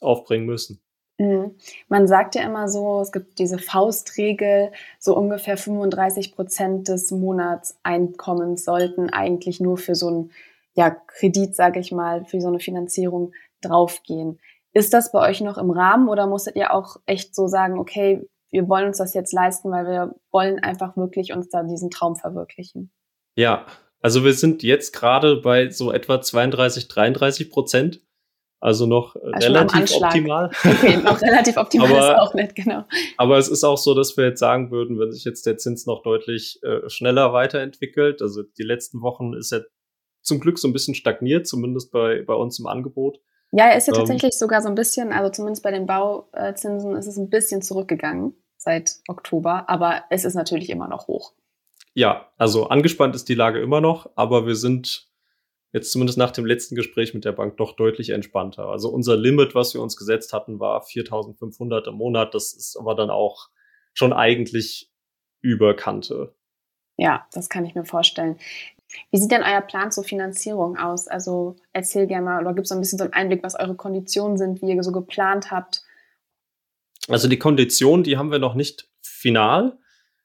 aufbringen 0.00 0.46
müssen. 0.46 0.80
Mhm. 1.18 1.56
Man 1.88 2.06
sagt 2.06 2.36
ja 2.36 2.42
immer 2.42 2.68
so, 2.68 3.00
es 3.00 3.10
gibt 3.10 3.40
diese 3.40 3.58
Faustregel, 3.58 4.70
so 5.00 5.16
ungefähr 5.16 5.56
35 5.56 6.36
Prozent 6.36 6.86
des 6.86 7.10
Monatseinkommens 7.10 8.64
sollten 8.64 9.10
eigentlich 9.10 9.58
nur 9.58 9.76
für 9.76 9.96
so 9.96 10.06
einen 10.06 10.30
ja, 10.74 10.90
Kredit, 10.90 11.56
sage 11.56 11.80
ich 11.80 11.90
mal, 11.90 12.24
für 12.26 12.40
so 12.40 12.46
eine 12.46 12.60
Finanzierung 12.60 13.32
draufgehen. 13.60 14.38
Ist 14.72 14.94
das 14.94 15.10
bei 15.10 15.28
euch 15.28 15.40
noch 15.40 15.58
im 15.58 15.72
Rahmen 15.72 16.08
oder 16.08 16.28
musstet 16.28 16.54
ihr 16.54 16.72
auch 16.72 16.98
echt 17.06 17.34
so 17.34 17.48
sagen, 17.48 17.76
okay, 17.76 18.24
wir 18.52 18.68
wollen 18.68 18.86
uns 18.86 18.98
das 18.98 19.14
jetzt 19.14 19.32
leisten, 19.32 19.72
weil 19.72 19.86
wir 19.86 20.14
wollen 20.30 20.60
einfach 20.60 20.96
wirklich 20.96 21.32
uns 21.32 21.48
da 21.48 21.64
diesen 21.64 21.90
Traum 21.90 22.14
verwirklichen? 22.14 22.92
Ja, 23.40 23.64
also 24.02 24.22
wir 24.22 24.34
sind 24.34 24.62
jetzt 24.62 24.92
gerade 24.92 25.36
bei 25.36 25.70
so 25.70 25.92
etwa 25.92 26.20
32, 26.20 26.88
33 26.88 27.50
Prozent. 27.50 28.02
Also 28.62 28.84
noch 28.84 29.16
also 29.16 29.48
relativ 29.48 29.96
optimal. 29.96 30.50
Okay, 30.62 30.98
noch 30.98 31.22
relativ 31.22 31.56
optimal 31.56 31.88
aber, 31.88 32.12
ist 32.12 32.18
auch 32.18 32.34
nett, 32.34 32.54
genau. 32.54 32.84
Aber 33.16 33.38
es 33.38 33.48
ist 33.48 33.64
auch 33.64 33.78
so, 33.78 33.94
dass 33.94 34.18
wir 34.18 34.26
jetzt 34.26 34.40
sagen 34.40 34.70
würden, 34.70 34.98
wenn 34.98 35.10
sich 35.10 35.24
jetzt 35.24 35.46
der 35.46 35.56
Zins 35.56 35.86
noch 35.86 36.02
deutlich 36.02 36.58
äh, 36.62 36.86
schneller 36.90 37.32
weiterentwickelt, 37.32 38.20
also 38.20 38.42
die 38.42 38.62
letzten 38.62 39.00
Wochen 39.00 39.32
ist 39.32 39.52
er 39.52 39.64
zum 40.20 40.40
Glück 40.40 40.58
so 40.58 40.68
ein 40.68 40.74
bisschen 40.74 40.94
stagniert, 40.94 41.46
zumindest 41.46 41.90
bei, 41.90 42.22
bei 42.26 42.34
uns 42.34 42.58
im 42.58 42.66
Angebot. 42.66 43.20
Ja, 43.52 43.68
er 43.68 43.78
ist 43.78 43.88
ja 43.88 43.94
ähm, 43.94 44.00
tatsächlich 44.00 44.36
sogar 44.36 44.60
so 44.60 44.68
ein 44.68 44.74
bisschen, 44.74 45.10
also 45.12 45.30
zumindest 45.30 45.62
bei 45.62 45.70
den 45.70 45.86
Bauzinsen 45.86 46.94
ist 46.96 47.06
es 47.06 47.16
ein 47.16 47.30
bisschen 47.30 47.62
zurückgegangen 47.62 48.34
seit 48.58 48.96
Oktober, 49.08 49.70
aber 49.70 50.02
es 50.10 50.26
ist 50.26 50.34
natürlich 50.34 50.68
immer 50.68 50.86
noch 50.86 51.06
hoch. 51.06 51.32
Ja, 51.94 52.30
also 52.36 52.68
angespannt 52.68 53.14
ist 53.14 53.28
die 53.28 53.34
Lage 53.34 53.60
immer 53.60 53.80
noch, 53.80 54.10
aber 54.14 54.46
wir 54.46 54.54
sind 54.54 55.08
jetzt 55.72 55.92
zumindest 55.92 56.18
nach 56.18 56.30
dem 56.30 56.46
letzten 56.46 56.74
Gespräch 56.74 57.14
mit 57.14 57.24
der 57.24 57.32
Bank 57.32 57.56
doch 57.56 57.76
deutlich 57.76 58.10
entspannter. 58.10 58.66
Also 58.66 58.90
unser 58.90 59.16
Limit, 59.16 59.54
was 59.54 59.74
wir 59.74 59.80
uns 59.80 59.96
gesetzt 59.96 60.32
hatten, 60.32 60.60
war 60.60 60.82
4.500 60.82 61.88
im 61.88 61.94
Monat. 61.94 62.34
Das 62.34 62.52
ist 62.52 62.76
aber 62.76 62.94
dann 62.94 63.10
auch 63.10 63.48
schon 63.92 64.12
eigentlich 64.12 64.90
über 65.40 65.74
Kante. 65.74 66.34
Ja, 66.96 67.26
das 67.32 67.48
kann 67.48 67.64
ich 67.64 67.74
mir 67.74 67.84
vorstellen. 67.84 68.36
Wie 69.10 69.18
sieht 69.18 69.30
denn 69.30 69.42
euer 69.42 69.60
Plan 69.60 69.92
zur 69.92 70.04
Finanzierung 70.04 70.76
aus? 70.76 71.08
Also 71.08 71.56
erzähl 71.72 72.06
gerne 72.06 72.24
mal 72.24 72.42
oder 72.42 72.54
gib 72.54 72.66
so 72.66 72.74
ein 72.74 72.80
bisschen 72.80 72.98
so 72.98 73.04
einen 73.04 73.12
Einblick, 73.12 73.42
was 73.42 73.58
eure 73.58 73.76
Konditionen 73.76 74.36
sind, 74.36 74.60
wie 74.62 74.70
ihr 74.70 74.82
so 74.82 74.92
geplant 74.92 75.50
habt. 75.50 75.82
Also 77.08 77.28
die 77.28 77.38
Konditionen, 77.38 78.04
die 78.04 78.16
haben 78.16 78.30
wir 78.30 78.38
noch 78.38 78.54
nicht 78.54 78.88
final, 79.00 79.78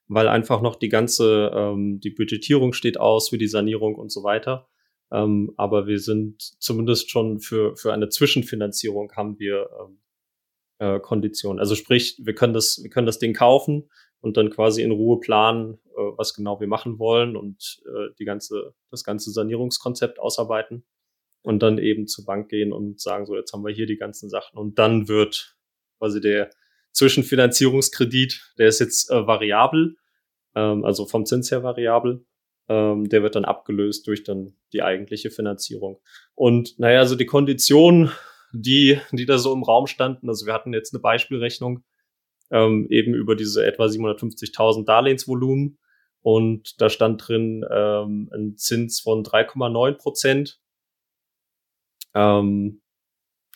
weil 0.08 0.28
einfach 0.28 0.62
noch 0.62 0.76
die 0.76 0.88
ganze, 0.88 1.50
ähm, 1.54 2.00
die 2.00 2.10
Budgetierung 2.10 2.72
steht 2.72 2.98
aus 2.98 3.30
für 3.30 3.38
die 3.38 3.48
Sanierung 3.48 3.96
und 3.96 4.10
so 4.10 4.22
weiter. 4.22 4.68
Ähm, 5.12 5.52
aber 5.56 5.86
wir 5.86 5.98
sind 5.98 6.42
zumindest 6.60 7.10
schon 7.10 7.40
für, 7.40 7.76
für 7.76 7.92
eine 7.92 8.08
Zwischenfinanzierung 8.08 9.12
haben 9.12 9.38
wir 9.38 9.68
ähm, 9.80 9.98
äh, 10.78 11.00
Konditionen. 11.00 11.60
Also 11.60 11.74
sprich, 11.74 12.20
wir 12.22 12.34
können 12.34 12.54
das, 12.54 12.82
wir 12.82 12.90
können 12.90 13.06
das 13.06 13.18
Ding 13.18 13.34
kaufen 13.34 13.88
und 14.20 14.36
dann 14.36 14.50
quasi 14.50 14.82
in 14.82 14.90
Ruhe 14.90 15.20
planen, 15.20 15.78
äh, 15.96 16.00
was 16.16 16.34
genau 16.34 16.60
wir 16.60 16.66
machen 16.66 16.98
wollen 16.98 17.36
und 17.36 17.80
äh, 17.86 18.14
die 18.18 18.24
ganze, 18.24 18.74
das 18.90 19.04
ganze 19.04 19.30
Sanierungskonzept 19.30 20.18
ausarbeiten 20.18 20.84
und 21.42 21.62
dann 21.62 21.78
eben 21.78 22.08
zur 22.08 22.24
Bank 22.24 22.48
gehen 22.48 22.72
und 22.72 23.00
sagen, 23.00 23.26
so 23.26 23.36
jetzt 23.36 23.52
haben 23.52 23.64
wir 23.64 23.72
hier 23.72 23.86
die 23.86 23.96
ganzen 23.96 24.28
Sachen 24.28 24.58
und 24.58 24.78
dann 24.78 25.08
wird 25.08 25.56
quasi 25.98 26.20
der 26.20 26.50
Zwischenfinanzierungskredit, 26.96 28.54
der 28.58 28.68
ist 28.68 28.80
jetzt 28.80 29.10
äh, 29.10 29.26
variabel, 29.26 29.96
ähm, 30.54 30.82
also 30.84 31.04
vom 31.04 31.26
Zins 31.26 31.50
her 31.50 31.62
variabel, 31.62 32.24
ähm, 32.68 33.06
der 33.08 33.22
wird 33.22 33.34
dann 33.34 33.44
abgelöst 33.44 34.06
durch 34.06 34.24
dann 34.24 34.54
die 34.72 34.82
eigentliche 34.82 35.30
Finanzierung. 35.30 36.00
Und 36.34 36.78
naja, 36.78 37.00
also 37.00 37.14
die 37.14 37.26
Konditionen, 37.26 38.10
die, 38.52 38.98
die 39.12 39.26
da 39.26 39.36
so 39.36 39.52
im 39.52 39.62
Raum 39.62 39.86
standen, 39.86 40.30
also 40.30 40.46
wir 40.46 40.54
hatten 40.54 40.72
jetzt 40.72 40.94
eine 40.94 41.02
Beispielrechnung, 41.02 41.84
ähm, 42.50 42.86
eben 42.88 43.12
über 43.12 43.36
diese 43.36 43.66
etwa 43.66 43.84
750.000 43.84 44.86
Darlehensvolumen. 44.86 45.78
Und 46.22 46.80
da 46.80 46.88
stand 46.88 47.28
drin 47.28 47.62
ähm, 47.70 48.30
ein 48.32 48.56
Zins 48.56 49.00
von 49.00 49.22
3,9 49.22 49.92
Prozent 49.92 50.60
ähm, 52.14 52.80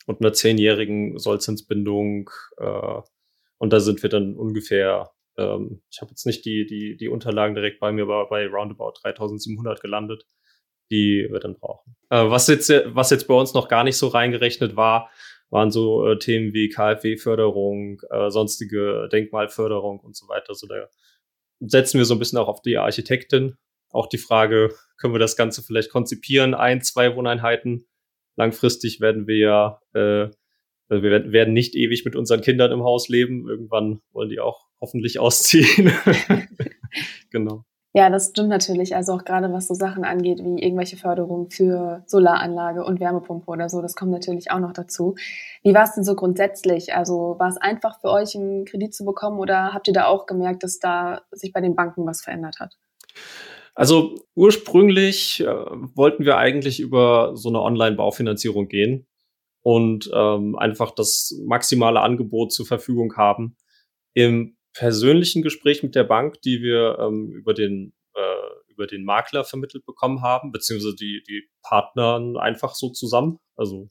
und 0.06 0.20
einer 0.20 0.34
zehnjährigen 0.34 1.18
Sollzinsbindung. 1.18 2.28
Äh, 2.58 3.00
und 3.60 3.74
da 3.74 3.78
sind 3.78 4.02
wir 4.02 4.08
dann 4.08 4.36
ungefähr, 4.36 5.10
ähm, 5.36 5.82
ich 5.90 6.00
habe 6.00 6.10
jetzt 6.10 6.24
nicht 6.24 6.46
die, 6.46 6.64
die, 6.64 6.96
die 6.96 7.08
Unterlagen 7.08 7.54
direkt 7.54 7.78
bei 7.78 7.92
mir, 7.92 8.04
aber 8.04 8.26
bei 8.28 8.46
roundabout 8.46 8.94
3700 9.02 9.82
gelandet, 9.82 10.24
die 10.90 11.28
wir 11.30 11.40
dann 11.40 11.58
brauchen. 11.58 11.94
Äh, 12.08 12.30
was, 12.30 12.48
jetzt, 12.48 12.70
was 12.86 13.10
jetzt 13.10 13.28
bei 13.28 13.34
uns 13.34 13.52
noch 13.52 13.68
gar 13.68 13.84
nicht 13.84 13.98
so 13.98 14.08
reingerechnet 14.08 14.76
war, 14.76 15.10
waren 15.50 15.70
so 15.70 16.06
äh, 16.06 16.18
Themen 16.18 16.54
wie 16.54 16.70
KfW-Förderung, 16.70 18.00
äh, 18.08 18.30
sonstige 18.30 19.10
Denkmalförderung 19.12 20.00
und 20.00 20.16
so 20.16 20.26
weiter. 20.28 20.54
So 20.54 20.66
da 20.66 20.88
setzen 21.60 21.98
wir 21.98 22.06
so 22.06 22.14
ein 22.14 22.18
bisschen 22.18 22.38
auch 22.38 22.48
auf 22.48 22.62
die 22.62 22.78
Architektin. 22.78 23.58
Auch 23.90 24.06
die 24.06 24.18
Frage, 24.18 24.74
können 24.96 25.12
wir 25.12 25.18
das 25.18 25.36
Ganze 25.36 25.62
vielleicht 25.62 25.90
konzipieren, 25.90 26.54
ein, 26.54 26.80
zwei 26.80 27.14
Wohneinheiten. 27.14 27.86
Langfristig 28.36 29.00
werden 29.00 29.26
wir 29.26 29.36
ja, 29.36 29.80
äh, 29.92 30.30
also 30.90 31.04
wir 31.04 31.32
werden 31.32 31.54
nicht 31.54 31.76
ewig 31.76 32.04
mit 32.04 32.16
unseren 32.16 32.40
Kindern 32.40 32.72
im 32.72 32.82
Haus 32.82 33.08
leben. 33.08 33.48
Irgendwann 33.48 34.00
wollen 34.12 34.28
die 34.28 34.40
auch 34.40 34.66
hoffentlich 34.80 35.20
ausziehen. 35.20 35.92
genau. 37.30 37.64
Ja, 37.92 38.08
das 38.08 38.30
stimmt 38.30 38.48
natürlich. 38.48 38.94
Also 38.94 39.12
auch 39.12 39.24
gerade 39.24 39.52
was 39.52 39.68
so 39.68 39.74
Sachen 39.74 40.04
angeht, 40.04 40.38
wie 40.38 40.62
irgendwelche 40.62 40.96
Förderungen 40.96 41.50
für 41.50 42.04
Solaranlage 42.06 42.84
und 42.84 43.00
Wärmepumpe 43.00 43.48
oder 43.50 43.68
so, 43.68 43.82
das 43.82 43.96
kommt 43.96 44.12
natürlich 44.12 44.50
auch 44.50 44.60
noch 44.60 44.72
dazu. 44.72 45.16
Wie 45.62 45.74
war 45.74 45.84
es 45.84 45.94
denn 45.94 46.04
so 46.04 46.14
grundsätzlich? 46.14 46.94
Also 46.94 47.36
war 47.38 47.48
es 47.48 47.56
einfach 47.56 48.00
für 48.00 48.10
euch, 48.10 48.36
einen 48.36 48.64
Kredit 48.64 48.94
zu 48.94 49.04
bekommen 49.04 49.40
oder 49.40 49.72
habt 49.72 49.88
ihr 49.88 49.94
da 49.94 50.06
auch 50.06 50.26
gemerkt, 50.26 50.62
dass 50.62 50.78
da 50.78 51.22
sich 51.32 51.52
bei 51.52 51.60
den 51.60 51.74
Banken 51.74 52.06
was 52.06 52.22
verändert 52.22 52.60
hat? 52.60 52.76
Also 53.74 54.16
ursprünglich 54.34 55.40
äh, 55.40 55.46
wollten 55.46 56.24
wir 56.24 56.36
eigentlich 56.36 56.80
über 56.80 57.36
so 57.36 57.48
eine 57.48 57.60
Online-Baufinanzierung 57.60 58.68
gehen 58.68 59.06
und 59.62 60.10
ähm, 60.14 60.56
einfach 60.56 60.92
das 60.92 61.38
maximale 61.44 62.00
Angebot 62.00 62.52
zur 62.52 62.66
Verfügung 62.66 63.16
haben. 63.16 63.56
Im 64.14 64.56
persönlichen 64.72 65.42
Gespräch 65.42 65.82
mit 65.82 65.94
der 65.94 66.04
Bank, 66.04 66.40
die 66.42 66.62
wir 66.62 66.98
ähm, 67.00 67.30
über 67.32 67.54
den 67.54 67.92
äh, 68.14 68.70
über 68.72 68.86
den 68.86 69.04
Makler 69.04 69.44
vermittelt 69.44 69.84
bekommen 69.84 70.22
haben, 70.22 70.52
beziehungsweise 70.52 70.94
die 70.96 71.22
die 71.28 71.48
partnern 71.62 72.36
einfach 72.36 72.74
so 72.74 72.90
zusammen. 72.90 73.38
Also 73.56 73.90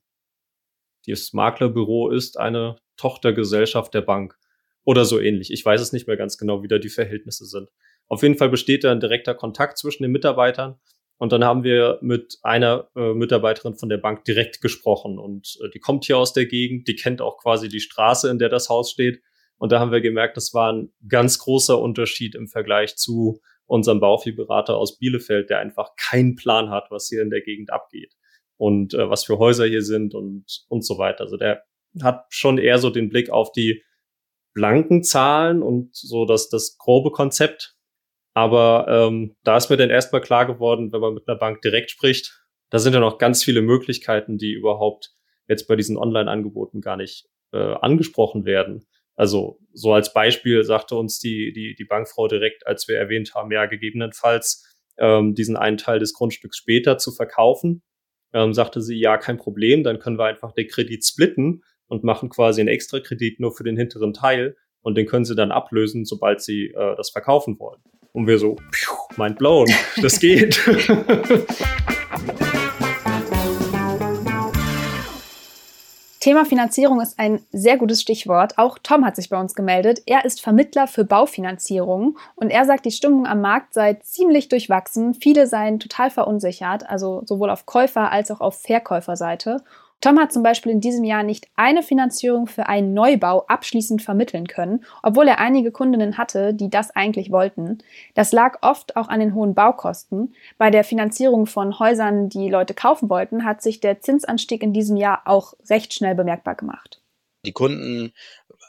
das 1.05 1.33
Maklerbüro 1.33 2.09
ist 2.09 2.39
eine 2.39 2.77
Tochtergesellschaft 2.97 3.93
der 3.93 4.01
Bank 4.01 4.37
oder 4.83 5.05
so 5.05 5.19
ähnlich. 5.19 5.51
Ich 5.51 5.65
weiß 5.65 5.81
es 5.81 5.93
nicht 5.93 6.07
mehr 6.07 6.17
ganz 6.17 6.37
genau, 6.37 6.63
wie 6.63 6.67
da 6.67 6.77
die 6.77 6.89
Verhältnisse 6.89 7.45
sind. 7.45 7.69
Auf 8.07 8.23
jeden 8.23 8.37
Fall 8.37 8.49
besteht 8.49 8.83
da 8.83 8.91
ein 8.91 8.99
direkter 8.99 9.35
Kontakt 9.35 9.77
zwischen 9.77 10.03
den 10.03 10.11
Mitarbeitern. 10.11 10.79
Und 11.19 11.33
dann 11.33 11.43
haben 11.43 11.63
wir 11.63 11.99
mit 12.01 12.39
einer 12.43 12.89
äh, 12.95 13.13
Mitarbeiterin 13.13 13.75
von 13.75 13.89
der 13.89 13.97
Bank 13.97 14.23
direkt 14.23 14.61
gesprochen. 14.61 15.19
Und 15.19 15.59
äh, 15.61 15.69
die 15.69 15.79
kommt 15.79 16.05
hier 16.05 16.17
aus 16.17 16.31
der 16.31 16.45
Gegend, 16.45 16.87
die 16.87 16.95
kennt 16.95 17.21
auch 17.21 17.37
quasi 17.37 17.67
die 17.67 17.81
Straße, 17.81 18.29
in 18.29 18.39
der 18.39 18.49
das 18.49 18.69
Haus 18.69 18.89
steht. 18.89 19.21
Und 19.57 19.73
da 19.73 19.81
haben 19.81 19.91
wir 19.91 19.99
gemerkt, 19.99 20.37
das 20.37 20.53
war 20.53 20.71
ein 20.71 20.93
ganz 21.07 21.37
großer 21.39 21.79
Unterschied 21.79 22.35
im 22.35 22.47
Vergleich 22.47 22.95
zu 22.95 23.41
unserem 23.65 23.99
Bauviehberater 23.99 24.77
aus 24.77 24.97
Bielefeld, 24.97 25.49
der 25.49 25.59
einfach 25.59 25.91
keinen 25.97 26.35
Plan 26.35 26.69
hat, 26.69 26.85
was 26.89 27.09
hier 27.09 27.21
in 27.21 27.29
der 27.29 27.41
Gegend 27.41 27.69
abgeht 27.69 28.15
und 28.55 28.93
äh, 28.93 29.09
was 29.09 29.25
für 29.25 29.37
Häuser 29.37 29.65
hier 29.65 29.83
sind 29.83 30.15
und, 30.15 30.65
und 30.69 30.85
so 30.85 30.97
weiter. 30.97 31.25
Also 31.25 31.35
der 31.35 31.65
hat 32.01 32.27
schon 32.29 32.57
eher 32.57 32.79
so 32.79 32.89
den 32.89 33.09
Blick 33.09 33.29
auf 33.29 33.51
die 33.51 33.83
blanken 34.53 35.03
Zahlen 35.03 35.61
und 35.61 35.95
so 35.95 36.25
das, 36.25 36.49
das 36.49 36.77
grobe 36.77 37.11
Konzept. 37.11 37.75
Aber 38.33 38.85
ähm, 38.87 39.35
da 39.43 39.57
ist 39.57 39.69
mir 39.69 39.77
dann 39.77 39.89
erstmal 39.89 40.21
klar 40.21 40.45
geworden, 40.45 40.91
wenn 40.91 41.01
man 41.01 41.13
mit 41.13 41.27
einer 41.27 41.37
Bank 41.37 41.61
direkt 41.61 41.91
spricht, 41.91 42.39
da 42.69 42.79
sind 42.79 42.93
ja 42.93 42.99
noch 42.99 43.17
ganz 43.17 43.43
viele 43.43 43.61
Möglichkeiten, 43.61 44.37
die 44.37 44.53
überhaupt 44.53 45.11
jetzt 45.47 45.67
bei 45.67 45.75
diesen 45.75 45.97
Online-Angeboten 45.97 46.81
gar 46.81 46.97
nicht 46.97 47.25
äh, 47.51 47.57
angesprochen 47.57 48.45
werden. 48.45 48.85
Also 49.15 49.59
so 49.73 49.91
als 49.93 50.13
Beispiel 50.13 50.63
sagte 50.63 50.95
uns 50.95 51.19
die, 51.19 51.51
die, 51.51 51.75
die 51.75 51.83
Bankfrau 51.83 52.27
direkt, 52.27 52.65
als 52.67 52.87
wir 52.87 52.97
erwähnt 52.97 53.33
haben, 53.35 53.51
ja, 53.51 53.65
gegebenenfalls 53.65 54.65
ähm, 54.97 55.33
diesen 55.33 55.57
einen 55.57 55.77
Teil 55.77 55.99
des 55.99 56.13
Grundstücks 56.13 56.57
später 56.57 56.97
zu 56.97 57.11
verkaufen, 57.11 57.81
ähm, 58.31 58.53
sagte 58.53 58.81
sie, 58.81 58.99
ja, 58.99 59.17
kein 59.17 59.37
Problem, 59.37 59.83
dann 59.83 59.99
können 59.99 60.17
wir 60.17 60.25
einfach 60.25 60.53
den 60.53 60.67
Kredit 60.67 61.05
splitten 61.05 61.63
und 61.87 62.03
machen 62.03 62.29
quasi 62.29 62.61
einen 62.61 62.69
extra 62.69 62.99
Kredit 62.99 63.39
nur 63.39 63.51
für 63.53 63.63
den 63.63 63.75
hinteren 63.75 64.13
Teil 64.13 64.55
und 64.81 64.95
den 64.95 65.07
können 65.07 65.25
sie 65.25 65.35
dann 65.35 65.51
ablösen, 65.51 66.05
sobald 66.05 66.41
sie 66.41 66.67
äh, 66.67 66.95
das 66.95 67.09
verkaufen 67.09 67.59
wollen. 67.59 67.81
Und 68.13 68.27
wir 68.27 68.39
so, 68.39 68.57
mein 69.17 69.35
blown, 69.35 69.67
das 70.01 70.19
geht. 70.19 70.59
Thema 76.19 76.43
Finanzierung 76.43 76.99
ist 76.99 77.17
ein 77.17 77.39
sehr 77.51 77.77
gutes 77.77 78.01
Stichwort. 78.01 78.57
Auch 78.57 78.77
Tom 78.77 79.05
hat 79.05 79.15
sich 79.15 79.29
bei 79.29 79.39
uns 79.39 79.55
gemeldet. 79.55 80.01
Er 80.05 80.25
ist 80.25 80.41
Vermittler 80.41 80.85
für 80.85 81.05
Baufinanzierung 81.05 82.17
und 82.35 82.49
er 82.49 82.65
sagt, 82.65 82.85
die 82.85 82.91
Stimmung 82.91 83.25
am 83.25 83.39
Markt 83.39 83.73
sei 83.73 83.93
ziemlich 83.93 84.49
durchwachsen. 84.49 85.13
Viele 85.13 85.47
seien 85.47 85.79
total 85.79 86.09
verunsichert, 86.09 86.89
also 86.89 87.21
sowohl 87.25 87.49
auf 87.49 87.65
Käufer- 87.65 88.11
als 88.11 88.31
auch 88.31 88.41
auf 88.41 88.59
Verkäuferseite. 88.61 89.63
Tom 90.01 90.17
hat 90.17 90.31
zum 90.31 90.43
Beispiel 90.43 90.71
in 90.71 90.79
diesem 90.79 91.03
Jahr 91.03 91.23
nicht 91.23 91.47
eine 91.57 91.83
Finanzierung 91.83 92.47
für 92.47 92.67
einen 92.67 92.93
Neubau 92.93 93.45
abschließend 93.47 94.01
vermitteln 94.01 94.47
können, 94.47 94.85
obwohl 95.03 95.27
er 95.27 95.39
einige 95.39 95.71
Kundinnen 95.71 96.17
hatte, 96.17 96.53
die 96.53 96.69
das 96.69 96.91
eigentlich 96.91 97.31
wollten. 97.31 97.79
Das 98.13 98.31
lag 98.31 98.59
oft 98.61 98.95
auch 98.95 99.09
an 99.09 99.19
den 99.19 99.35
hohen 99.35 99.55
Baukosten. 99.55 100.33
Bei 100.57 100.69
der 100.69 100.85
Finanzierung 100.85 101.47
von 101.47 101.79
Häusern, 101.79 102.29
die 102.29 102.49
Leute 102.49 102.73
kaufen 102.73 103.09
wollten, 103.09 103.43
hat 103.43 103.61
sich 103.61 103.81
der 103.81 103.99
Zinsanstieg 103.99 104.63
in 104.63 104.73
diesem 104.73 104.95
Jahr 104.95 105.23
auch 105.25 105.53
recht 105.69 105.93
schnell 105.93 106.15
bemerkbar 106.15 106.55
gemacht. 106.55 107.01
Die 107.45 107.53
Kunden 107.53 108.13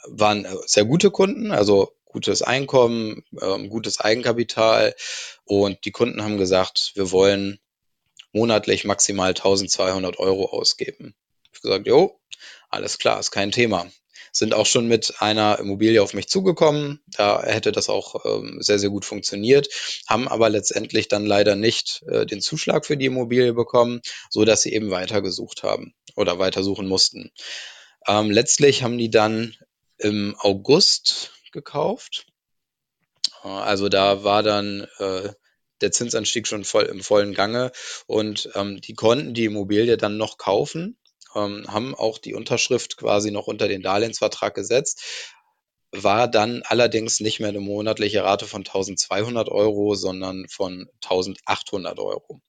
waren 0.09 0.47
sehr 0.67 0.85
gute 0.85 1.13
Kunden, 1.13 1.53
also 1.53 1.93
gutes 2.07 2.43
Einkommen, 2.43 3.23
ähm, 3.41 3.69
gutes 3.69 4.01
Eigenkapital 4.01 4.95
und 5.45 5.85
die 5.85 5.93
Kunden 5.93 6.23
haben 6.23 6.39
gesagt, 6.39 6.93
wir 6.95 7.13
wollen 7.13 7.61
monatlich 8.33 8.85
maximal 8.85 9.31
1200 9.31 10.19
Euro 10.19 10.47
ausgeben. 10.47 11.15
Ich 11.45 11.59
habe 11.59 11.63
gesagt, 11.63 11.87
jo, 11.87 12.21
alles 12.69 12.99
klar, 12.99 13.19
ist 13.19 13.31
kein 13.31 13.53
Thema. 13.53 13.91
Sind 14.33 14.55
auch 14.55 14.67
schon 14.67 14.87
mit 14.87 15.15
einer 15.21 15.59
Immobilie 15.59 16.01
auf 16.01 16.15
mich 16.15 16.29
zugekommen. 16.29 17.01
Da 17.09 17.43
hätte 17.43 17.73
das 17.73 17.89
auch 17.89 18.25
ähm, 18.25 18.59
sehr, 18.63 18.79
sehr 18.79 18.91
gut 18.91 19.05
funktioniert, 19.05 19.69
haben 20.07 20.29
aber 20.29 20.49
letztendlich 20.49 21.09
dann 21.09 21.27
leider 21.27 21.57
nicht 21.57 22.05
äh, 22.07 22.27
den 22.27 22.41
Zuschlag 22.41 22.87
für 22.87 22.97
die 22.97 23.07
Immobilie 23.07 23.53
bekommen, 23.53 24.01
so 24.29 24.45
dass 24.45 24.63
sie 24.63 24.73
eben 24.73 24.91
weitergesucht 24.91 25.65
haben 25.65 25.95
oder 26.15 26.39
weitersuchen 26.39 26.87
mussten. 26.87 27.33
Ähm, 28.07 28.31
letztlich 28.31 28.85
haben 28.85 28.99
die 28.99 29.11
dann 29.11 29.57
im 29.99 30.37
August 30.39 31.33
gekauft. 31.53 32.27
Äh, 33.43 33.49
also 33.49 33.89
da 33.89 34.23
war 34.23 34.43
dann 34.43 34.87
äh, 34.99 35.31
der 35.81 35.93
Zinsanstieg 35.93 36.47
schon 36.47 36.65
voll 36.65 36.85
im 36.85 37.03
vollen 37.03 37.35
Gange 37.35 37.73
und 38.07 38.51
ähm, 38.55 38.81
die 38.81 38.95
konnten 38.95 39.35
die 39.35 39.45
Immobilie 39.45 39.97
dann 39.97 40.17
noch 40.17 40.39
kaufen, 40.39 40.97
ähm, 41.35 41.67
haben 41.69 41.95
auch 41.95 42.19
die 42.19 42.35
Unterschrift 42.35 42.97
quasi 42.97 43.31
noch 43.31 43.47
unter 43.47 43.69
den 43.69 43.83
Darlehensvertrag 43.83 44.55
gesetzt, 44.55 45.03
war 45.93 46.29
dann 46.29 46.63
allerdings 46.65 47.21
nicht 47.21 47.41
mehr 47.41 47.49
eine 47.49 47.61
monatliche 47.61 48.23
Rate 48.23 48.47
von 48.47 48.61
1200 48.61 49.49
Euro, 49.49 49.95
sondern 49.95 50.47
von 50.49 50.89
1800 51.03 51.99
Euro. 51.99 52.41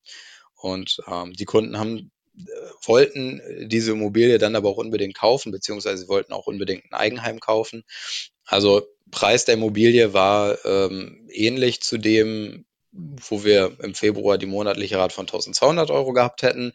Und 0.55 1.01
ähm, 1.07 1.33
die 1.33 1.45
Kunden 1.45 1.79
haben 1.79 2.11
äh, 2.37 2.43
wollten 2.83 3.41
diese 3.67 3.91
Immobilie 3.91 4.37
dann 4.37 4.55
aber 4.55 4.69
auch 4.69 4.77
unbedingt 4.77 5.15
kaufen, 5.15 5.51
beziehungsweise 5.51 6.07
wollten 6.07 6.33
auch 6.33 6.47
unbedingt 6.47 6.85
ein 6.85 6.93
Eigenheim 6.93 7.39
kaufen. 7.39 7.83
Also 8.45 8.87
Preis 9.09 9.45
der 9.45 9.55
Immobilie 9.55 10.13
war 10.13 10.63
ähm, 10.65 11.27
ähnlich 11.31 11.81
zu 11.81 11.97
dem 11.97 12.65
wo 12.91 13.43
wir 13.43 13.77
im 13.81 13.95
Februar 13.95 14.37
die 14.37 14.45
monatliche 14.45 14.97
Rate 14.97 15.13
von 15.13 15.23
1200 15.23 15.91
Euro 15.91 16.13
gehabt 16.13 16.41
hätten. 16.43 16.73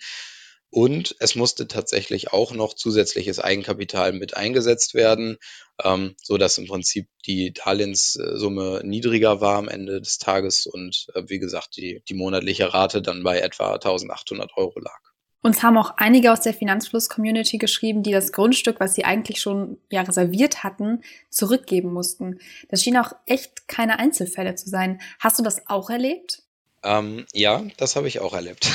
Und 0.70 1.14
es 1.20 1.36
musste 1.36 1.68
tatsächlich 1.68 2.32
auch 2.32 2.52
noch 2.52 2.74
zusätzliches 2.74 3.38
Eigenkapital 3.38 4.12
mit 4.12 4.36
eingesetzt 4.36 4.94
werden, 4.94 5.38
ähm, 5.82 6.16
so 6.22 6.38
dass 6.38 6.58
im 6.58 6.66
Prinzip 6.66 7.08
die 7.24 7.52
Darlehenssumme 7.52 8.82
niedriger 8.84 9.40
war 9.40 9.56
am 9.56 9.68
Ende 9.68 10.00
des 10.00 10.18
Tages 10.18 10.66
und 10.66 11.06
äh, 11.14 11.22
wie 11.28 11.38
gesagt 11.38 11.76
die, 11.76 12.02
die 12.08 12.14
monatliche 12.14 12.74
Rate 12.74 13.00
dann 13.00 13.22
bei 13.22 13.38
etwa 13.38 13.74
1800 13.74 14.56
Euro 14.56 14.80
lag. 14.80 15.00
Uns 15.46 15.62
haben 15.62 15.78
auch 15.78 15.92
einige 15.96 16.32
aus 16.32 16.40
der 16.40 16.54
Finanzfluss-Community 16.54 17.58
geschrieben, 17.58 18.02
die 18.02 18.10
das 18.10 18.32
Grundstück, 18.32 18.80
was 18.80 18.96
sie 18.96 19.04
eigentlich 19.04 19.40
schon 19.40 19.78
ja, 19.92 20.02
reserviert 20.02 20.64
hatten, 20.64 21.04
zurückgeben 21.30 21.92
mussten. 21.92 22.40
Das 22.68 22.82
schien 22.82 22.96
auch 22.96 23.12
echt 23.26 23.68
keine 23.68 24.00
Einzelfälle 24.00 24.56
zu 24.56 24.68
sein. 24.68 25.00
Hast 25.20 25.38
du 25.38 25.44
das 25.44 25.68
auch 25.68 25.88
erlebt? 25.88 26.42
Ähm, 26.82 27.26
ja, 27.32 27.62
das 27.76 27.94
habe 27.94 28.08
ich 28.08 28.18
auch 28.18 28.34
erlebt. 28.34 28.68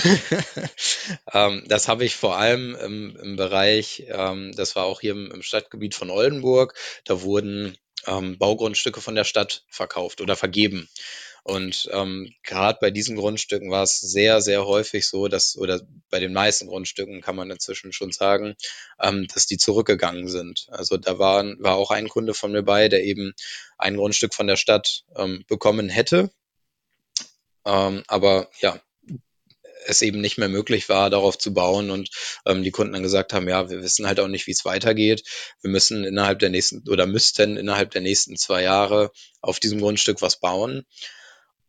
ähm, 1.33 1.65
das 1.67 1.89
habe 1.89 2.05
ich 2.05 2.15
vor 2.15 2.37
allem 2.37 2.73
im, 2.75 3.17
im 3.21 3.35
Bereich, 3.35 4.05
ähm, 4.07 4.53
das 4.55 4.77
war 4.77 4.85
auch 4.85 5.01
hier 5.01 5.11
im, 5.11 5.29
im, 5.29 5.41
Stadtgebiet 5.41 5.93
von 5.93 6.09
Oldenburg, 6.09 6.73
da 7.03 7.21
wurden 7.21 7.77
ähm, 8.07 8.37
Baugrundstücke 8.37 9.01
von 9.01 9.15
der 9.15 9.25
Stadt 9.25 9.65
verkauft 9.67 10.21
oder 10.21 10.37
vergeben. 10.37 10.87
Und 11.43 11.89
ähm, 11.91 12.33
gerade 12.43 12.77
bei 12.79 12.91
diesen 12.91 13.15
Grundstücken 13.15 13.71
war 13.71 13.83
es 13.83 13.99
sehr, 13.99 14.41
sehr 14.41 14.65
häufig 14.65 15.07
so, 15.07 15.27
dass, 15.27 15.57
oder 15.57 15.81
bei 16.11 16.19
den 16.19 16.33
meisten 16.33 16.67
Grundstücken 16.67 17.21
kann 17.21 17.35
man 17.35 17.49
inzwischen 17.49 17.93
schon 17.93 18.11
sagen, 18.11 18.55
ähm, 18.99 19.27
dass 19.33 19.47
die 19.47 19.57
zurückgegangen 19.57 20.27
sind. 20.27 20.67
Also 20.69 20.97
da 20.97 21.17
waren, 21.17 21.57
war 21.59 21.75
auch 21.75 21.89
ein 21.89 22.09
Kunde 22.09 22.35
von 22.35 22.51
mir 22.51 22.61
bei, 22.61 22.89
der 22.89 23.03
eben 23.03 23.33
ein 23.79 23.97
Grundstück 23.97 24.35
von 24.35 24.45
der 24.45 24.55
Stadt 24.55 25.03
ähm, 25.15 25.43
bekommen 25.47 25.89
hätte. 25.89 26.29
Ähm, 27.65 28.03
aber 28.07 28.49
ja, 28.59 28.79
es 29.87 30.01
eben 30.03 30.21
nicht 30.21 30.37
mehr 30.37 30.49
möglich 30.49 30.89
war, 30.89 31.09
darauf 31.09 31.39
zu 31.39 31.53
bauen 31.53 31.89
und 31.89 32.09
ähm, 32.45 32.63
die 32.63 32.71
Kunden 32.71 32.93
dann 32.93 33.03
gesagt 33.03 33.33
haben, 33.33 33.47
ja, 33.47 33.69
wir 33.69 33.81
wissen 33.81 34.05
halt 34.07 34.19
auch 34.19 34.27
nicht, 34.27 34.45
wie 34.45 34.51
es 34.51 34.65
weitergeht. 34.65 35.23
Wir 35.61 35.71
müssen 35.71 36.03
innerhalb 36.03 36.37
der 36.39 36.49
nächsten 36.49 36.87
oder 36.87 37.07
müssten 37.07 37.57
innerhalb 37.57 37.91
der 37.91 38.01
nächsten 38.01 38.37
zwei 38.37 38.61
Jahre 38.61 39.11
auf 39.41 39.59
diesem 39.59 39.79
Grundstück 39.79 40.21
was 40.21 40.39
bauen. 40.39 40.85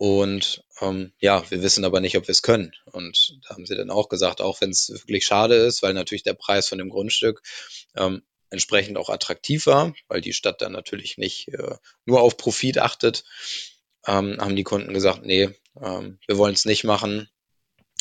Und 0.03 0.65
ähm, 0.81 1.13
ja, 1.21 1.49
wir 1.49 1.63
wissen 1.63 1.85
aber 1.85 2.01
nicht, 2.01 2.17
ob 2.17 2.27
wir 2.27 2.33
es 2.33 2.43
können. 2.43 2.73
Und 2.87 3.39
da 3.45 3.55
haben 3.55 3.67
sie 3.67 3.77
dann 3.77 3.89
auch 3.89 4.09
gesagt, 4.09 4.41
auch 4.41 4.61
wenn 4.61 4.71
es 4.71 4.89
wirklich 4.91 5.25
schade 5.25 5.55
ist, 5.55 5.81
weil 5.85 5.95
natürlich 5.95 6.25
der 6.25 6.35
Preis 6.35 6.67
von 6.67 6.79
dem 6.79 6.89
Grundstück 6.89 7.41
ähm, 7.97 8.23
entsprechend 8.51 8.99
auch 8.99 9.11
attraktiv 9.11 9.65
war, 9.67 9.95
weil 10.09 10.21
die 10.21 10.33
Stadt 10.33 10.61
dann 10.61 10.73
natürlich 10.73 11.19
nicht 11.19 11.47
äh, 11.51 11.77
nur 12.05 12.21
auf 12.21 12.37
Profit 12.37 12.79
achtet, 12.79 13.23
ähm, 14.05 14.39
haben 14.41 14.57
die 14.57 14.65
Kunden 14.65 14.93
gesagt, 14.93 15.25
nee, 15.25 15.51
ähm, 15.81 16.19
wir 16.27 16.37
wollen 16.37 16.55
es 16.55 16.65
nicht 16.65 16.83
machen. 16.83 17.29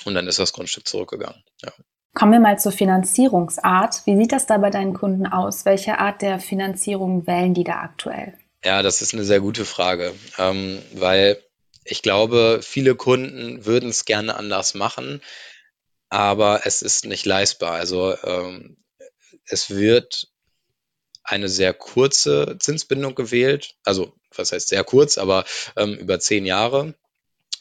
Und 0.03 0.15
dann 0.15 0.25
ist 0.25 0.39
das 0.39 0.53
Grundstück 0.53 0.87
zurückgegangen. 0.87 1.43
Ja. 1.61 1.71
Kommen 2.15 2.31
wir 2.31 2.39
mal 2.39 2.57
zur 2.57 2.71
Finanzierungsart. 2.71 4.07
Wie 4.07 4.17
sieht 4.17 4.31
das 4.31 4.47
da 4.47 4.57
bei 4.57 4.71
deinen 4.71 4.95
Kunden 4.95 5.27
aus? 5.27 5.65
Welche 5.65 5.99
Art 5.99 6.23
der 6.23 6.39
Finanzierung 6.39 7.27
wählen 7.27 7.53
die 7.53 7.63
da 7.63 7.75
aktuell? 7.75 8.39
Ja, 8.65 8.81
das 8.81 9.03
ist 9.03 9.13
eine 9.13 9.23
sehr 9.23 9.39
gute 9.39 9.65
Frage, 9.65 10.15
ähm, 10.39 10.81
weil 10.95 11.37
ich 11.83 12.01
glaube, 12.01 12.59
viele 12.61 12.95
Kunden 12.95 13.65
würden 13.65 13.89
es 13.89 14.05
gerne 14.05 14.35
anders 14.35 14.73
machen, 14.73 15.21
aber 16.09 16.61
es 16.65 16.81
ist 16.81 17.05
nicht 17.05 17.25
leistbar. 17.25 17.73
Also 17.73 18.15
ähm, 18.23 18.77
es 19.45 19.69
wird 19.69 20.27
eine 21.23 21.49
sehr 21.49 21.73
kurze 21.73 22.57
Zinsbindung 22.59 23.15
gewählt, 23.15 23.75
also 23.83 24.13
was 24.35 24.51
heißt 24.51 24.69
sehr 24.69 24.83
kurz, 24.83 25.17
aber 25.17 25.45
ähm, 25.75 25.93
über 25.95 26.19
zehn 26.19 26.45
Jahre 26.45 26.95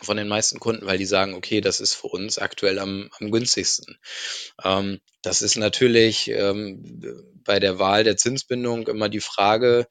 von 0.02 0.16
den 0.16 0.28
meisten 0.28 0.61
Kunden, 0.61 0.87
weil 0.87 0.98
die 0.98 1.06
sagen, 1.06 1.35
okay, 1.35 1.61
das 1.61 1.80
ist 1.80 1.94
für 1.94 2.06
uns 2.06 2.38
aktuell 2.38 2.78
am, 2.78 3.11
am 3.18 3.30
günstigsten. 3.30 3.98
Ähm, 4.64 5.00
das 5.22 5.42
ist 5.42 5.56
natürlich 5.56 6.28
ähm, 6.28 7.02
bei 7.44 7.61
der 7.61 7.78
Wahl 7.78 8.04
der 8.04 8.16
Zinsbindung 8.16 8.88
immer 8.88 9.09
die 9.09 9.20
Frage, 9.20 9.87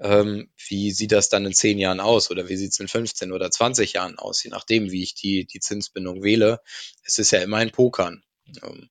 ähm, 0.00 0.50
wie 0.68 0.90
sieht 0.92 1.12
das 1.12 1.28
dann 1.28 1.46
in 1.46 1.52
zehn 1.52 1.78
Jahren 1.78 2.00
aus 2.00 2.30
oder 2.30 2.48
wie 2.48 2.56
sieht 2.56 2.72
es 2.72 2.80
in 2.80 2.88
15 2.88 3.32
oder 3.32 3.50
20 3.50 3.94
Jahren 3.94 4.18
aus, 4.18 4.42
je 4.42 4.50
nachdem, 4.50 4.90
wie 4.90 5.02
ich 5.02 5.14
die, 5.14 5.46
die 5.46 5.60
Zinsbindung 5.60 6.22
wähle. 6.22 6.60
Es 7.04 7.18
ist 7.18 7.30
ja 7.30 7.40
immer 7.40 7.58
ein 7.58 7.70
Pokern. 7.70 8.22
Ähm, 8.62 8.88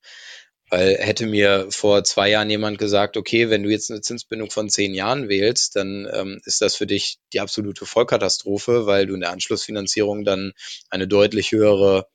weil 0.69 0.97
hätte 0.97 1.25
mir 1.25 1.67
vor 1.71 2.03
zwei 2.03 2.29
Jahren 2.29 2.49
jemand 2.49 2.77
gesagt, 2.77 3.17
okay, 3.17 3.49
wenn 3.49 3.63
du 3.63 3.69
jetzt 3.69 3.89
eine 3.89 4.01
Zinsbindung 4.01 4.51
von 4.51 4.69
zehn 4.69 4.93
Jahren 4.93 5.27
wählst, 5.27 5.75
dann 5.75 6.07
ähm, 6.11 6.41
ist 6.45 6.61
das 6.61 6.75
für 6.75 6.85
dich 6.85 7.17
die 7.33 7.39
absolute 7.39 7.87
Vollkatastrophe, 7.87 8.85
weil 8.85 9.07
du 9.07 9.15
in 9.15 9.21
der 9.21 9.31
Anschlussfinanzierung 9.31 10.25
dann 10.25 10.53
eine 10.91 11.07
deutlich 11.07 11.51
höhere 11.51 12.07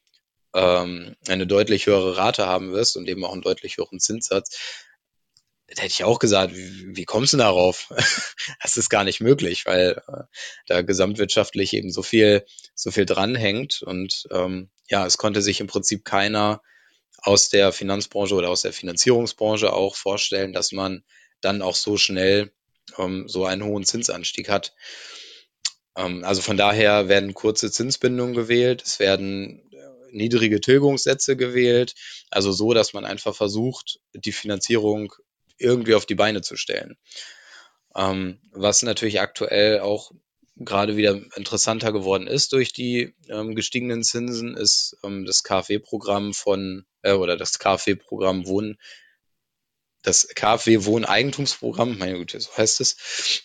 ähm, 0.54 1.16
eine 1.26 1.48
deutlich 1.48 1.86
höhere 1.86 2.16
Rate 2.16 2.46
haben 2.46 2.72
wirst 2.72 2.96
und 2.96 3.08
eben 3.08 3.24
auch 3.24 3.32
einen 3.32 3.42
deutlich 3.42 3.76
höheren 3.76 3.98
Zinssatz 3.98 4.83
hätte 5.68 5.86
ich 5.86 6.04
auch 6.04 6.18
gesagt, 6.18 6.54
wie, 6.54 6.96
wie 6.96 7.04
kommst 7.04 7.32
du 7.32 7.36
darauf? 7.36 7.88
das 8.62 8.76
ist 8.76 8.90
gar 8.90 9.04
nicht 9.04 9.20
möglich, 9.20 9.66
weil 9.66 10.02
äh, 10.06 10.22
da 10.66 10.82
gesamtwirtschaftlich 10.82 11.72
eben 11.74 11.90
so 11.90 12.02
viel, 12.02 12.44
so 12.74 12.90
viel 12.90 13.06
dranhängt. 13.06 13.82
Und 13.82 14.26
ähm, 14.30 14.70
ja, 14.88 15.06
es 15.06 15.18
konnte 15.18 15.42
sich 15.42 15.60
im 15.60 15.66
Prinzip 15.66 16.04
keiner 16.04 16.60
aus 17.18 17.48
der 17.48 17.72
Finanzbranche 17.72 18.34
oder 18.34 18.50
aus 18.50 18.62
der 18.62 18.72
Finanzierungsbranche 18.72 19.72
auch 19.72 19.96
vorstellen, 19.96 20.52
dass 20.52 20.72
man 20.72 21.04
dann 21.40 21.62
auch 21.62 21.74
so 21.74 21.96
schnell 21.96 22.52
ähm, 22.98 23.28
so 23.28 23.46
einen 23.46 23.64
hohen 23.64 23.84
Zinsanstieg 23.84 24.48
hat. 24.48 24.74
Ähm, 25.96 26.24
also 26.24 26.42
von 26.42 26.56
daher 26.56 27.08
werden 27.08 27.34
kurze 27.34 27.70
Zinsbindungen 27.70 28.34
gewählt, 28.34 28.82
es 28.84 28.98
werden 28.98 29.70
äh, 29.72 29.76
niedrige 30.10 30.60
Tilgungssätze 30.60 31.36
gewählt, 31.36 31.94
also 32.30 32.52
so, 32.52 32.74
dass 32.74 32.92
man 32.92 33.04
einfach 33.04 33.34
versucht, 33.34 34.00
die 34.14 34.32
Finanzierung 34.32 35.12
irgendwie 35.58 35.94
auf 35.94 36.06
die 36.06 36.14
Beine 36.14 36.42
zu 36.42 36.56
stellen. 36.56 36.96
Ähm, 37.96 38.40
was 38.52 38.82
natürlich 38.82 39.20
aktuell 39.20 39.80
auch 39.80 40.12
gerade 40.56 40.96
wieder 40.96 41.20
interessanter 41.36 41.92
geworden 41.92 42.26
ist 42.26 42.52
durch 42.52 42.72
die 42.72 43.14
ähm, 43.28 43.54
gestiegenen 43.54 44.04
Zinsen, 44.04 44.56
ist 44.56 44.96
ähm, 45.02 45.24
das 45.24 45.42
KfW-Programm 45.42 46.32
von 46.32 46.84
äh, 47.02 47.12
oder 47.12 47.36
das 47.36 47.58
KfW-Programm 47.58 48.46
Wohnen 48.46 48.78
das 50.04 50.28
KfW 50.28 50.84
Wohneigentumsprogramm, 50.84 51.98
meine 51.98 52.18
Güte, 52.18 52.38
so 52.38 52.56
heißt 52.56 52.80
es, 52.80 53.42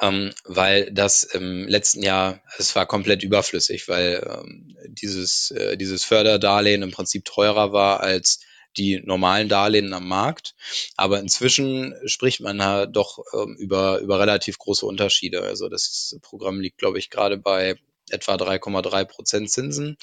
ähm, 0.00 0.32
weil 0.44 0.92
das 0.92 1.22
im 1.22 1.66
letzten 1.66 2.02
Jahr, 2.02 2.42
es 2.58 2.76
war 2.76 2.86
komplett 2.86 3.22
überflüssig, 3.22 3.88
weil 3.88 4.22
ähm, 4.30 4.76
dieses, 4.86 5.50
äh, 5.50 5.76
dieses 5.78 6.04
Förderdarlehen 6.04 6.82
im 6.82 6.90
Prinzip 6.90 7.24
teurer 7.24 7.72
war 7.72 8.00
als 8.00 8.40
die 8.78 9.00
normalen 9.04 9.48
Darlehen 9.48 9.92
am 9.92 10.08
Markt. 10.08 10.54
Aber 10.96 11.18
inzwischen 11.20 11.94
spricht 12.06 12.40
man 12.40 12.58
da 12.58 12.86
doch 12.86 13.18
ähm, 13.34 13.56
über, 13.58 13.98
über 13.98 14.20
relativ 14.20 14.58
große 14.58 14.86
Unterschiede. 14.86 15.42
Also 15.42 15.68
das 15.68 16.16
Programm 16.22 16.60
liegt, 16.60 16.78
glaube 16.78 16.98
ich, 16.98 17.10
gerade 17.10 17.36
bei 17.36 17.76
etwa 18.10 18.34
3,3 18.34 19.04
Prozent 19.04 19.50
Zinsen. 19.50 19.96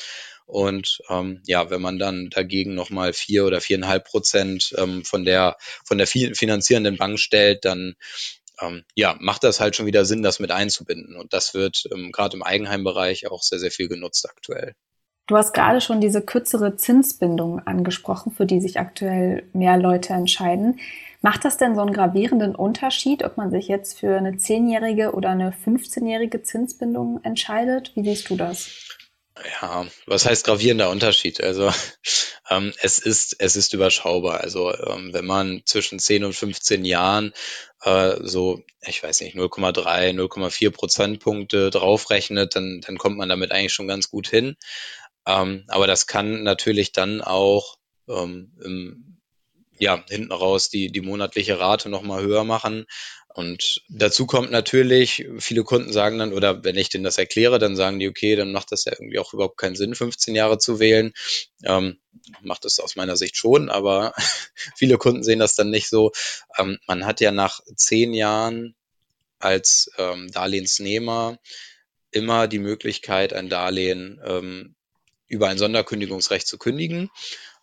Und 0.45 0.99
ähm, 1.09 1.41
ja, 1.47 1.69
wenn 1.71 1.81
man 1.81 1.97
dann 1.97 2.29
dagegen 2.29 2.75
nochmal 2.75 3.13
vier 3.13 3.45
oder 3.45 3.61
viereinhalb 3.61 4.05
Prozent 4.05 4.75
ähm, 4.77 5.03
von 5.03 5.25
der 5.25 5.57
von 5.83 5.97
der 5.97 6.05
finanzierenden 6.05 6.97
Bank 6.97 7.19
stellt, 7.19 7.65
dann 7.65 7.95
ähm, 8.61 8.83
ja, 8.95 9.17
macht 9.19 9.43
das 9.43 9.59
halt 9.59 9.75
schon 9.75 9.85
wieder 9.85 10.05
Sinn, 10.05 10.23
das 10.23 10.39
mit 10.39 10.51
einzubinden. 10.51 11.15
Und 11.15 11.33
das 11.33 11.53
wird 11.53 11.87
ähm, 11.91 12.11
gerade 12.11 12.37
im 12.37 12.43
Eigenheimbereich 12.43 13.27
auch 13.27 13.41
sehr, 13.41 13.59
sehr 13.59 13.71
viel 13.71 13.87
genutzt 13.87 14.29
aktuell. 14.29 14.75
Du 15.27 15.35
hast 15.35 15.53
gerade 15.53 15.81
schon 15.81 16.01
diese 16.01 16.21
kürzere 16.21 16.77
Zinsbindung 16.77 17.59
angesprochen, 17.65 18.31
für 18.31 18.45
die 18.45 18.61
sich 18.61 18.79
aktuell 18.79 19.43
mehr 19.53 19.77
Leute 19.77 20.13
entscheiden. 20.13 20.79
Macht 21.21 21.45
das 21.45 21.57
denn 21.57 21.73
so 21.73 21.81
einen 21.81 21.93
gravierenden 21.93 22.53
Unterschied, 22.53 23.23
ob 23.23 23.35
man 23.35 23.49
sich 23.49 23.67
jetzt 23.67 23.99
für 23.99 24.15
eine 24.15 24.37
zehnjährige 24.37 25.13
oder 25.13 25.29
eine 25.29 25.51
15-jährige 25.65 26.43
Zinsbindung 26.43 27.21
entscheidet? 27.23 27.91
Wie 27.95 28.03
siehst 28.03 28.29
du 28.29 28.35
das? 28.35 28.69
Ja, 29.61 29.85
was 30.05 30.25
heißt 30.25 30.45
gravierender 30.45 30.91
Unterschied? 30.91 31.43
Also 31.43 31.71
ähm, 32.49 32.71
es 32.81 32.99
ist 32.99 33.35
es 33.39 33.55
ist 33.55 33.73
überschaubar. 33.73 34.41
Also 34.41 34.73
ähm, 34.73 35.09
wenn 35.11 35.25
man 35.25 35.63
zwischen 35.65 35.97
10 35.97 36.23
und 36.23 36.33
15 36.33 36.85
Jahren 36.85 37.33
äh, 37.81 38.15
so, 38.21 38.61
ich 38.81 39.03
weiß 39.03 39.21
nicht, 39.21 39.35
0,3, 39.35 40.13
0,4 40.13 40.69
Prozentpunkte 40.71 41.69
draufrechnet, 41.71 42.55
dann 42.55 42.81
dann 42.85 42.97
kommt 42.97 43.17
man 43.17 43.27
damit 43.27 43.51
eigentlich 43.51 43.73
schon 43.73 43.87
ganz 43.87 44.09
gut 44.09 44.27
hin. 44.27 44.55
Ähm, 45.25 45.65
aber 45.67 45.87
das 45.87 46.07
kann 46.07 46.43
natürlich 46.43 46.91
dann 46.91 47.21
auch 47.21 47.77
ähm, 48.07 48.53
im, 48.63 49.17
ja, 49.77 50.03
hinten 50.07 50.31
raus 50.31 50.69
die, 50.69 50.91
die 50.91 51.01
monatliche 51.01 51.59
Rate 51.59 51.89
nochmal 51.89 52.23
höher 52.23 52.43
machen. 52.43 52.85
Und 53.35 53.81
dazu 53.89 54.27
kommt 54.27 54.49
natürlich, 54.51 55.27
viele 55.39 55.65
Kunden 55.65 55.91
sagen 55.91 56.19
dann, 56.19 56.31
oder 56.31 56.63
wenn 56.63 56.77
ich 56.77 56.87
denen 56.87 57.03
das 57.03 57.17
erkläre, 57.17 57.59
dann 57.59 57.75
sagen 57.75 57.99
die, 57.99 58.07
okay, 58.07 58.37
dann 58.37 58.53
macht 58.53 58.71
das 58.71 58.85
ja 58.85 58.93
irgendwie 58.93 59.19
auch 59.19 59.33
überhaupt 59.33 59.57
keinen 59.57 59.75
Sinn, 59.75 59.93
15 59.93 60.35
Jahre 60.35 60.57
zu 60.57 60.79
wählen. 60.79 61.11
Ähm, 61.65 61.99
macht 62.41 62.63
es 62.63 62.79
aus 62.79 62.95
meiner 62.95 63.17
Sicht 63.17 63.35
schon, 63.35 63.69
aber 63.69 64.13
viele 64.77 64.97
Kunden 64.97 65.21
sehen 65.21 65.39
das 65.39 65.55
dann 65.55 65.69
nicht 65.69 65.89
so. 65.89 66.13
Ähm, 66.57 66.77
man 66.87 67.05
hat 67.05 67.19
ja 67.19 67.31
nach 67.31 67.59
zehn 67.75 68.13
Jahren 68.13 68.73
als 69.39 69.91
ähm, 69.97 70.31
Darlehensnehmer 70.31 71.37
immer 72.11 72.47
die 72.47 72.59
Möglichkeit, 72.59 73.33
ein 73.33 73.49
Darlehen 73.49 74.21
ähm, 74.25 74.74
über 75.27 75.47
ein 75.47 75.57
Sonderkündigungsrecht 75.57 76.47
zu 76.47 76.57
kündigen. 76.57 77.09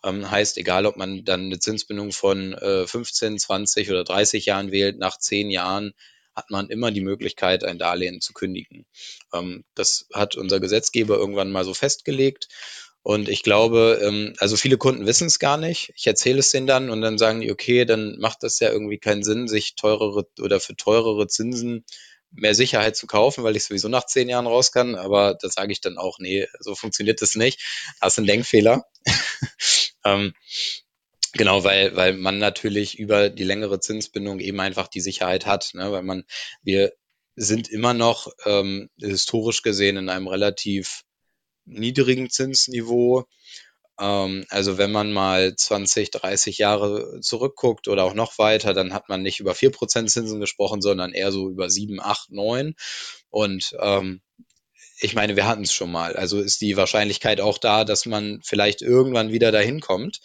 Ähm, 0.03 0.29
heißt, 0.29 0.57
egal 0.57 0.85
ob 0.85 0.97
man 0.97 1.23
dann 1.23 1.45
eine 1.45 1.59
Zinsbindung 1.59 2.11
von 2.11 2.53
äh, 2.53 2.85
15, 2.85 3.39
20 3.39 3.89
oder 3.89 4.03
30 4.03 4.45
Jahren 4.45 4.71
wählt, 4.71 4.97
nach 4.99 5.17
10 5.17 5.49
Jahren 5.49 5.93
hat 6.35 6.49
man 6.49 6.69
immer 6.69 6.91
die 6.91 7.01
Möglichkeit, 7.01 7.63
ein 7.63 7.77
Darlehen 7.77 8.19
zu 8.19 8.33
kündigen. 8.33 8.85
Ähm, 9.33 9.63
das 9.75 10.07
hat 10.13 10.35
unser 10.35 10.59
Gesetzgeber 10.59 11.15
irgendwann 11.15 11.51
mal 11.51 11.63
so 11.63 11.73
festgelegt. 11.73 12.49
Und 13.03 13.27
ich 13.27 13.43
glaube, 13.43 13.99
ähm, 14.01 14.33
also 14.39 14.55
viele 14.55 14.77
Kunden 14.77 15.05
wissen 15.05 15.27
es 15.27 15.37
gar 15.37 15.57
nicht. 15.57 15.91
Ich 15.95 16.07
erzähle 16.07 16.39
es 16.39 16.51
denen 16.51 16.67
dann 16.67 16.89
und 16.89 17.01
dann 17.01 17.17
sagen 17.17 17.41
die, 17.41 17.51
okay, 17.51 17.85
dann 17.85 18.17
macht 18.19 18.43
das 18.43 18.59
ja 18.59 18.71
irgendwie 18.71 18.97
keinen 18.97 19.23
Sinn, 19.23 19.47
sich 19.47 19.75
teurere 19.75 20.25
oder 20.39 20.59
für 20.61 20.75
teurere 20.75 21.27
Zinsen 21.27 21.83
mehr 22.33 22.55
Sicherheit 22.55 22.95
zu 22.95 23.07
kaufen, 23.07 23.43
weil 23.43 23.55
ich 23.55 23.63
sowieso 23.63 23.87
nach 23.87 24.05
zehn 24.05 24.29
Jahren 24.29 24.47
raus 24.47 24.71
kann. 24.71 24.95
Aber 24.95 25.35
da 25.35 25.49
sage 25.49 25.71
ich 25.71 25.81
dann 25.81 25.97
auch, 25.97 26.19
nee, 26.19 26.47
so 26.59 26.75
funktioniert 26.75 27.21
das 27.21 27.35
nicht. 27.35 27.61
Das 28.01 28.13
ist 28.13 28.19
ein 28.19 28.27
Denkfehler. 28.27 28.85
ähm, 30.05 30.33
Genau, 31.35 31.63
weil, 31.63 31.95
weil 31.95 32.13
man 32.13 32.37
natürlich 32.37 32.99
über 32.99 33.31
die 33.31 33.43
längere 33.43 33.79
Zinsbindung 33.79 34.39
eben 34.39 34.59
einfach 34.59 34.87
die 34.87 35.01
Sicherheit 35.01 35.47
hat, 35.47 35.71
ne? 35.73 35.91
weil 35.91 36.03
man, 36.03 36.25
wir 36.61 36.93
sind 37.35 37.69
immer 37.69 37.95
noch 37.95 38.27
ähm, 38.45 38.91
historisch 38.99 39.63
gesehen 39.63 39.97
in 39.97 40.09
einem 40.09 40.27
relativ 40.27 41.01
niedrigen 41.65 42.29
Zinsniveau. 42.29 43.25
Ähm, 43.99 44.45
also 44.49 44.77
wenn 44.77 44.91
man 44.91 45.13
mal 45.13 45.55
20, 45.55 46.11
30 46.11 46.57
Jahre 46.57 47.19
zurückguckt 47.21 47.87
oder 47.87 48.03
auch 48.03 48.13
noch 48.13 48.37
weiter, 48.37 48.73
dann 48.73 48.93
hat 48.93 49.09
man 49.09 49.21
nicht 49.21 49.39
über 49.39 49.53
4% 49.53 50.07
Zinsen 50.07 50.39
gesprochen, 50.39 50.81
sondern 50.81 51.13
eher 51.13 51.31
so 51.31 51.49
über 51.49 51.69
7, 51.69 51.99
8, 51.99 52.31
9. 52.31 52.75
Und 53.29 53.75
ähm, 53.79 54.21
ich 54.99 55.15
meine, 55.15 55.35
wir 55.35 55.47
hatten 55.47 55.63
es 55.63 55.73
schon 55.73 55.91
mal. 55.91 56.15
Also 56.15 56.39
ist 56.39 56.61
die 56.61 56.77
Wahrscheinlichkeit 56.77 57.41
auch 57.41 57.57
da, 57.57 57.83
dass 57.83 58.05
man 58.05 58.39
vielleicht 58.43 58.81
irgendwann 58.81 59.31
wieder 59.31 59.51
dahin 59.51 59.81
kommt. 59.81 60.21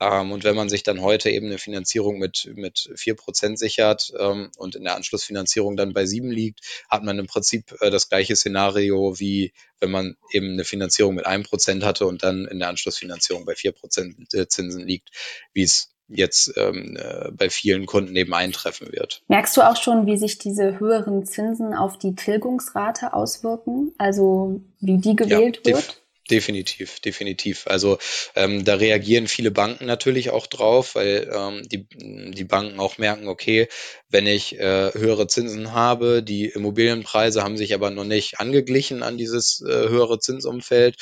Ähm, 0.00 0.32
und 0.32 0.44
wenn 0.44 0.56
man 0.56 0.68
sich 0.68 0.82
dann 0.82 1.00
heute 1.00 1.30
eben 1.30 1.46
eine 1.46 1.58
Finanzierung 1.58 2.18
mit, 2.18 2.50
mit 2.54 2.90
4% 2.94 3.56
sichert 3.56 4.12
ähm, 4.18 4.50
und 4.56 4.76
in 4.76 4.84
der 4.84 4.96
Anschlussfinanzierung 4.96 5.76
dann 5.76 5.92
bei 5.92 6.06
7 6.06 6.30
liegt, 6.30 6.60
hat 6.88 7.02
man 7.02 7.18
im 7.18 7.26
Prinzip 7.26 7.74
äh, 7.80 7.90
das 7.90 8.08
gleiche 8.08 8.36
Szenario, 8.36 9.18
wie 9.18 9.52
wenn 9.80 9.90
man 9.90 10.16
eben 10.32 10.52
eine 10.52 10.64
Finanzierung 10.64 11.14
mit 11.14 11.26
1% 11.26 11.84
hatte 11.84 12.06
und 12.06 12.22
dann 12.22 12.46
in 12.46 12.58
der 12.58 12.68
Anschlussfinanzierung 12.68 13.44
bei 13.44 13.54
4% 13.54 14.36
äh, 14.36 14.48
Zinsen 14.48 14.86
liegt, 14.86 15.10
wie 15.52 15.62
es 15.62 15.90
jetzt 16.08 16.52
ähm, 16.56 16.96
äh, 16.96 17.30
bei 17.32 17.50
vielen 17.50 17.86
Kunden 17.86 18.16
eben 18.16 18.32
eintreffen 18.32 18.90
wird. 18.92 19.22
Merkst 19.28 19.56
du 19.56 19.62
auch 19.62 19.76
schon, 19.76 20.06
wie 20.06 20.16
sich 20.16 20.38
diese 20.38 20.80
höheren 20.80 21.26
Zinsen 21.26 21.74
auf 21.74 21.98
die 21.98 22.14
Tilgungsrate 22.14 23.12
auswirken? 23.12 23.92
Also 23.98 24.60
wie 24.80 24.98
die 24.98 25.16
gewählt 25.16 25.60
ja, 25.66 25.74
wird? 25.74 26.02
Definitiv, 26.30 27.00
definitiv. 27.00 27.66
Also 27.66 27.98
ähm, 28.34 28.62
da 28.64 28.74
reagieren 28.74 29.28
viele 29.28 29.50
Banken 29.50 29.86
natürlich 29.86 30.28
auch 30.28 30.46
drauf, 30.46 30.94
weil 30.94 31.30
ähm, 31.32 31.66
die, 31.66 31.86
die 31.88 32.44
Banken 32.44 32.78
auch 32.80 32.98
merken, 32.98 33.28
okay, 33.28 33.66
wenn 34.10 34.26
ich 34.26 34.58
äh, 34.58 34.92
höhere 34.92 35.26
Zinsen 35.26 35.72
habe, 35.72 36.22
die 36.22 36.44
Immobilienpreise 36.46 37.42
haben 37.42 37.56
sich 37.56 37.72
aber 37.72 37.90
noch 37.90 38.04
nicht 38.04 38.40
angeglichen 38.40 39.02
an 39.02 39.16
dieses 39.16 39.62
äh, 39.66 39.88
höhere 39.88 40.18
Zinsumfeld. 40.18 40.96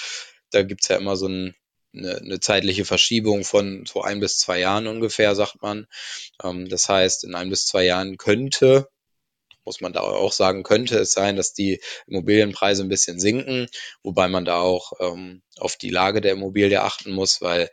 Da 0.52 0.62
gibt's 0.62 0.86
ja 0.88 0.96
immer 0.96 1.16
so 1.16 1.26
ein, 1.26 1.56
eine, 1.92 2.18
eine 2.18 2.38
zeitliche 2.40 2.84
Verschiebung 2.84 3.42
von 3.42 3.84
so 3.84 4.02
ein 4.02 4.20
bis 4.20 4.38
zwei 4.38 4.60
Jahren 4.60 4.86
ungefähr, 4.86 5.34
sagt 5.34 5.60
man. 5.60 5.86
Ähm, 6.42 6.68
das 6.68 6.88
heißt, 6.88 7.24
in 7.24 7.34
ein 7.34 7.50
bis 7.50 7.66
zwei 7.66 7.84
Jahren 7.84 8.16
könnte 8.16 8.88
muss 9.66 9.80
man 9.80 9.92
da 9.92 10.00
auch 10.00 10.32
sagen, 10.32 10.62
könnte 10.62 10.98
es 10.98 11.12
sein, 11.12 11.36
dass 11.36 11.52
die 11.52 11.80
Immobilienpreise 12.06 12.82
ein 12.82 12.88
bisschen 12.88 13.20
sinken, 13.20 13.66
wobei 14.02 14.28
man 14.28 14.44
da 14.44 14.60
auch 14.60 14.92
ähm, 15.00 15.42
auf 15.58 15.76
die 15.76 15.90
Lage 15.90 16.20
der 16.20 16.32
Immobilie 16.32 16.82
achten 16.82 17.12
muss, 17.12 17.42
weil 17.42 17.70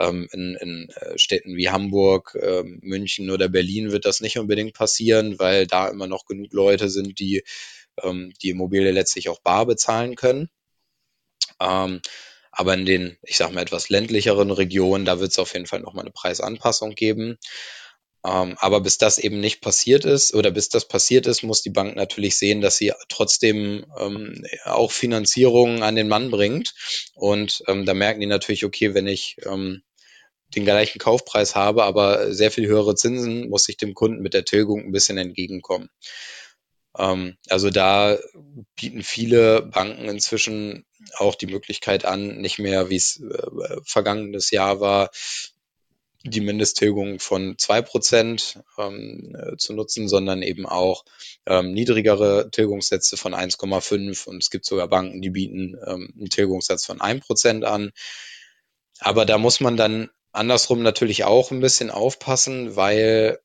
ähm, 0.00 0.28
in, 0.32 0.56
in 0.56 0.88
äh, 0.96 1.18
Städten 1.18 1.56
wie 1.56 1.70
Hamburg, 1.70 2.36
ähm, 2.40 2.80
München 2.82 3.30
oder 3.30 3.48
Berlin 3.48 3.92
wird 3.92 4.04
das 4.04 4.20
nicht 4.20 4.38
unbedingt 4.38 4.74
passieren, 4.74 5.38
weil 5.38 5.66
da 5.66 5.88
immer 5.88 6.06
noch 6.06 6.26
genug 6.26 6.52
Leute 6.52 6.88
sind, 6.88 7.18
die 7.18 7.44
ähm, 8.02 8.32
die 8.42 8.50
Immobilie 8.50 8.90
letztlich 8.90 9.28
auch 9.28 9.40
bar 9.40 9.66
bezahlen 9.66 10.16
können. 10.16 10.48
Ähm, 11.60 12.00
aber 12.52 12.74
in 12.74 12.86
den, 12.86 13.18
ich 13.22 13.36
sage 13.36 13.52
mal, 13.52 13.62
etwas 13.62 13.88
ländlicheren 13.88 14.50
Regionen, 14.50 15.04
da 15.04 15.18
wird 15.18 15.32
es 15.32 15.38
auf 15.38 15.52
jeden 15.54 15.66
Fall 15.66 15.80
nochmal 15.80 16.04
eine 16.04 16.12
Preisanpassung 16.12 16.94
geben. 16.94 17.36
Ähm, 18.26 18.56
aber 18.58 18.80
bis 18.80 18.96
das 18.96 19.18
eben 19.18 19.40
nicht 19.40 19.60
passiert 19.60 20.06
ist 20.06 20.34
oder 20.34 20.50
bis 20.50 20.70
das 20.70 20.88
passiert 20.88 21.26
ist, 21.26 21.42
muss 21.42 21.62
die 21.62 21.70
Bank 21.70 21.94
natürlich 21.94 22.38
sehen, 22.38 22.62
dass 22.62 22.78
sie 22.78 22.92
trotzdem 23.08 23.84
ähm, 23.98 24.46
auch 24.64 24.92
Finanzierung 24.92 25.82
an 25.82 25.94
den 25.94 26.08
Mann 26.08 26.30
bringt. 26.30 26.74
Und 27.14 27.62
ähm, 27.68 27.84
da 27.84 27.92
merken 27.92 28.20
die 28.20 28.26
natürlich, 28.26 28.64
okay, 28.64 28.94
wenn 28.94 29.06
ich 29.06 29.36
ähm, 29.44 29.82
den 30.54 30.64
gleichen 30.64 30.98
Kaufpreis 30.98 31.54
habe, 31.54 31.84
aber 31.84 32.32
sehr 32.32 32.50
viel 32.50 32.66
höhere 32.66 32.94
Zinsen, 32.94 33.50
muss 33.50 33.68
ich 33.68 33.76
dem 33.76 33.92
Kunden 33.92 34.22
mit 34.22 34.32
der 34.32 34.44
Tilgung 34.44 34.84
ein 34.84 34.92
bisschen 34.92 35.18
entgegenkommen. 35.18 35.90
Ähm, 36.96 37.36
also 37.48 37.68
da 37.68 38.16
bieten 38.76 39.02
viele 39.02 39.62
Banken 39.62 40.08
inzwischen 40.08 40.86
auch 41.16 41.34
die 41.34 41.46
Möglichkeit 41.46 42.06
an, 42.06 42.38
nicht 42.38 42.58
mehr, 42.58 42.88
wie 42.88 42.96
es 42.96 43.20
äh, 43.20 43.76
vergangenes 43.84 44.50
Jahr 44.50 44.80
war, 44.80 45.10
die 46.24 46.40
Mindesttilgung 46.40 47.20
von 47.20 47.56
zwei 47.58 47.82
Prozent 47.82 48.60
ähm, 48.78 49.36
äh, 49.38 49.56
zu 49.58 49.74
nutzen, 49.74 50.08
sondern 50.08 50.42
eben 50.42 50.66
auch 50.66 51.04
ähm, 51.46 51.72
niedrigere 51.72 52.50
Tilgungssätze 52.50 53.16
von 53.16 53.34
1,5 53.34 54.26
und 54.26 54.42
es 54.42 54.50
gibt 54.50 54.64
sogar 54.64 54.88
Banken, 54.88 55.20
die 55.20 55.30
bieten 55.30 55.76
ähm, 55.86 56.12
einen 56.16 56.30
Tilgungssatz 56.30 56.86
von 56.86 57.00
1 57.00 57.26
Prozent 57.26 57.64
an. 57.64 57.92
Aber 59.00 59.26
da 59.26 59.36
muss 59.36 59.60
man 59.60 59.76
dann 59.76 60.08
andersrum 60.32 60.82
natürlich 60.82 61.24
auch 61.24 61.50
ein 61.50 61.60
bisschen 61.60 61.90
aufpassen, 61.90 62.74
weil 62.74 63.38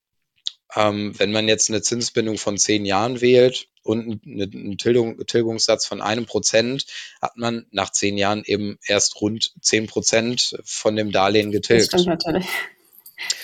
ähm, 0.75 1.17
wenn 1.17 1.31
man 1.31 1.47
jetzt 1.47 1.69
eine 1.69 1.81
Zinsbindung 1.81 2.37
von 2.37 2.57
zehn 2.57 2.85
Jahren 2.85 3.21
wählt 3.21 3.68
und 3.89 4.25
einen 4.25 4.78
Tilgung, 4.78 5.25
Tilgungssatz 5.25 5.86
von 5.86 6.02
einem 6.02 6.25
Prozent, 6.25 6.86
hat 7.21 7.38
man 7.38 7.65
nach 7.71 7.89
zehn 7.89 8.17
Jahren 8.17 8.43
eben 8.45 8.78
erst 8.86 9.19
rund 9.19 9.54
zehn 9.62 9.88
Prozent 9.88 10.60
von 10.63 10.95
dem 10.95 11.12
Darlehen 11.12 11.52
getilgt. 11.52 11.93
Das 11.93 12.02
stimmt 12.02 12.23
natürlich. 12.23 12.47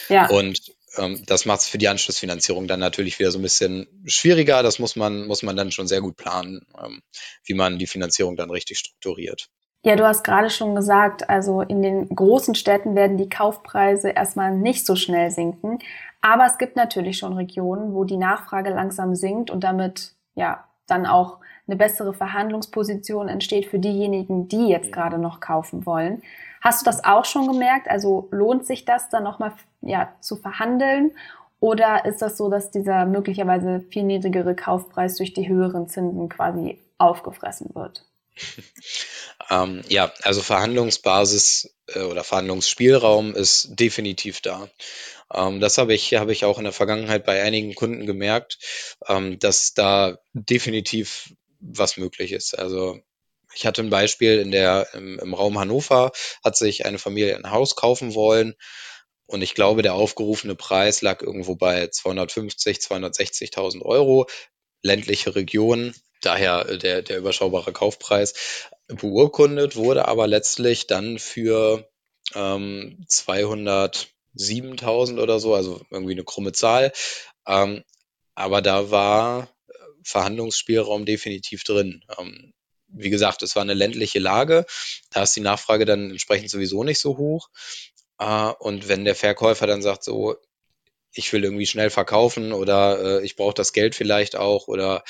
Ja. 0.07 0.29
Und 0.29 0.61
ähm, 0.97 1.23
das 1.25 1.45
macht 1.45 1.61
es 1.61 1.67
für 1.67 1.79
die 1.79 1.87
Anschlussfinanzierung 1.87 2.67
dann 2.67 2.79
natürlich 2.79 3.17
wieder 3.17 3.31
so 3.31 3.39
ein 3.39 3.41
bisschen 3.41 3.87
schwieriger. 4.05 4.61
Das 4.61 4.77
muss 4.77 4.95
man, 4.95 5.25
muss 5.25 5.41
man 5.41 5.55
dann 5.55 5.71
schon 5.71 5.87
sehr 5.87 6.01
gut 6.01 6.15
planen, 6.15 6.65
ähm, 6.81 7.01
wie 7.43 7.55
man 7.55 7.79
die 7.79 7.87
Finanzierung 7.87 8.35
dann 8.35 8.51
richtig 8.51 8.77
strukturiert. 8.77 9.49
Ja, 9.83 9.95
du 9.95 10.05
hast 10.05 10.23
gerade 10.23 10.49
schon 10.49 10.73
gesagt, 10.75 11.29
also 11.29 11.61
in 11.61 11.81
den 11.81 12.09
großen 12.09 12.55
Städten 12.55 12.95
werden 12.95 13.17
die 13.17 13.29
Kaufpreise 13.29 14.09
erstmal 14.09 14.55
nicht 14.55 14.85
so 14.85 14.95
schnell 14.95 15.29
sinken. 15.29 15.79
Aber 16.21 16.47
es 16.47 16.57
gibt 16.57 16.75
natürlich 16.75 17.19
schon 17.19 17.33
Regionen, 17.33 17.93
wo 17.93 18.03
die 18.03 18.17
Nachfrage 18.17 18.71
langsam 18.71 19.15
sinkt 19.15 19.51
und 19.51 19.63
damit 19.63 20.14
ja 20.35 20.63
dann 20.87 21.05
auch 21.05 21.39
eine 21.67 21.77
bessere 21.77 22.13
Verhandlungsposition 22.13 23.27
entsteht 23.27 23.65
für 23.65 23.79
diejenigen, 23.79 24.47
die 24.47 24.67
jetzt 24.67 24.91
gerade 24.91 25.17
noch 25.17 25.39
kaufen 25.39 25.85
wollen. 25.85 26.21
Hast 26.61 26.81
du 26.81 26.85
das 26.85 27.03
auch 27.03 27.25
schon 27.25 27.47
gemerkt? 27.47 27.89
Also 27.89 28.27
lohnt 28.31 28.65
sich 28.65 28.85
das 28.85 29.09
dann 29.09 29.23
nochmal 29.23 29.53
ja, 29.81 30.09
zu 30.19 30.35
verhandeln? 30.35 31.11
Oder 31.59 32.05
ist 32.05 32.21
das 32.21 32.37
so, 32.37 32.49
dass 32.49 32.69
dieser 32.69 33.05
möglicherweise 33.05 33.79
viel 33.89 34.03
niedrigere 34.03 34.55
Kaufpreis 34.55 35.15
durch 35.15 35.33
die 35.33 35.47
höheren 35.47 35.87
Zinsen 35.87 36.29
quasi 36.29 36.79
aufgefressen 36.97 37.71
wird? 37.73 38.05
Ähm, 39.51 39.83
ja, 39.89 40.11
also 40.23 40.41
Verhandlungsbasis 40.41 41.75
äh, 41.93 41.99
oder 41.99 42.23
Verhandlungsspielraum 42.23 43.35
ist 43.35 43.79
definitiv 43.79 44.41
da. 44.41 44.71
Ähm, 45.31 45.59
das 45.59 45.77
habe 45.77 45.93
ich, 45.93 46.15
habe 46.15 46.31
ich 46.31 46.45
auch 46.45 46.57
in 46.57 46.63
der 46.63 46.73
Vergangenheit 46.73 47.25
bei 47.25 47.43
einigen 47.43 47.75
Kunden 47.75 48.07
gemerkt, 48.07 48.57
ähm, 49.07 49.37
dass 49.37 49.75
da 49.75 50.17
definitiv 50.33 51.31
was 51.59 51.97
möglich 51.97 52.31
ist. 52.31 52.57
Also 52.57 52.99
ich 53.53 53.67
hatte 53.67 53.83
ein 53.83 53.91
Beispiel 53.91 54.39
in 54.39 54.51
der, 54.51 54.87
im, 54.93 55.19
im 55.19 55.33
Raum 55.35 55.59
Hannover 55.59 56.11
hat 56.43 56.57
sich 56.57 56.85
eine 56.87 56.97
Familie 56.97 57.35
ein 57.37 57.51
Haus 57.51 57.75
kaufen 57.75 58.15
wollen 58.15 58.55
und 59.27 59.41
ich 59.41 59.55
glaube, 59.55 59.81
der 59.81 59.95
aufgerufene 59.95 60.55
Preis 60.55 61.01
lag 61.01 61.21
irgendwo 61.21 61.55
bei 61.55 61.87
250, 61.87 62.77
260.000 62.77 63.81
Euro. 63.81 64.27
Ländliche 64.81 65.35
Region, 65.35 65.95
daher 66.25 66.77
der, 66.77 67.01
der 67.01 67.17
überschaubare 67.17 67.73
Kaufpreis. 67.73 68.33
Beurkundet 68.87 69.75
wurde 69.75 70.07
aber 70.07 70.27
letztlich 70.27 70.87
dann 70.87 71.19
für 71.19 71.89
ähm, 72.33 73.05
207.000 73.09 75.21
oder 75.21 75.39
so, 75.39 75.53
also 75.55 75.81
irgendwie 75.89 76.13
eine 76.13 76.23
krumme 76.23 76.51
Zahl. 76.51 76.91
Ähm, 77.47 77.83
aber 78.35 78.61
da 78.61 78.91
war 78.91 79.49
Verhandlungsspielraum 80.03 81.05
definitiv 81.05 81.63
drin. 81.63 82.03
Ähm, 82.17 82.53
wie 82.87 83.09
gesagt, 83.09 83.43
es 83.43 83.55
war 83.55 83.63
eine 83.63 83.73
ländliche 83.73 84.19
Lage. 84.19 84.65
Da 85.11 85.23
ist 85.23 85.35
die 85.35 85.41
Nachfrage 85.41 85.85
dann 85.85 86.11
entsprechend 86.11 86.49
sowieso 86.49 86.83
nicht 86.83 86.99
so 86.99 87.17
hoch. 87.17 87.49
Äh, 88.19 88.51
und 88.59 88.87
wenn 88.87 89.05
der 89.05 89.15
Verkäufer 89.15 89.67
dann 89.67 89.81
sagt, 89.81 90.03
so, 90.03 90.35
ich 91.15 91.31
will 91.33 91.43
irgendwie 91.43 91.65
schnell 91.65 91.89
verkaufen 91.89 92.51
oder 92.51 93.19
äh, 93.19 93.25
ich 93.25 93.35
brauche 93.35 93.53
das 93.53 93.73
Geld 93.73 93.95
vielleicht 93.95 94.35
auch 94.35 94.67
oder 94.67 95.03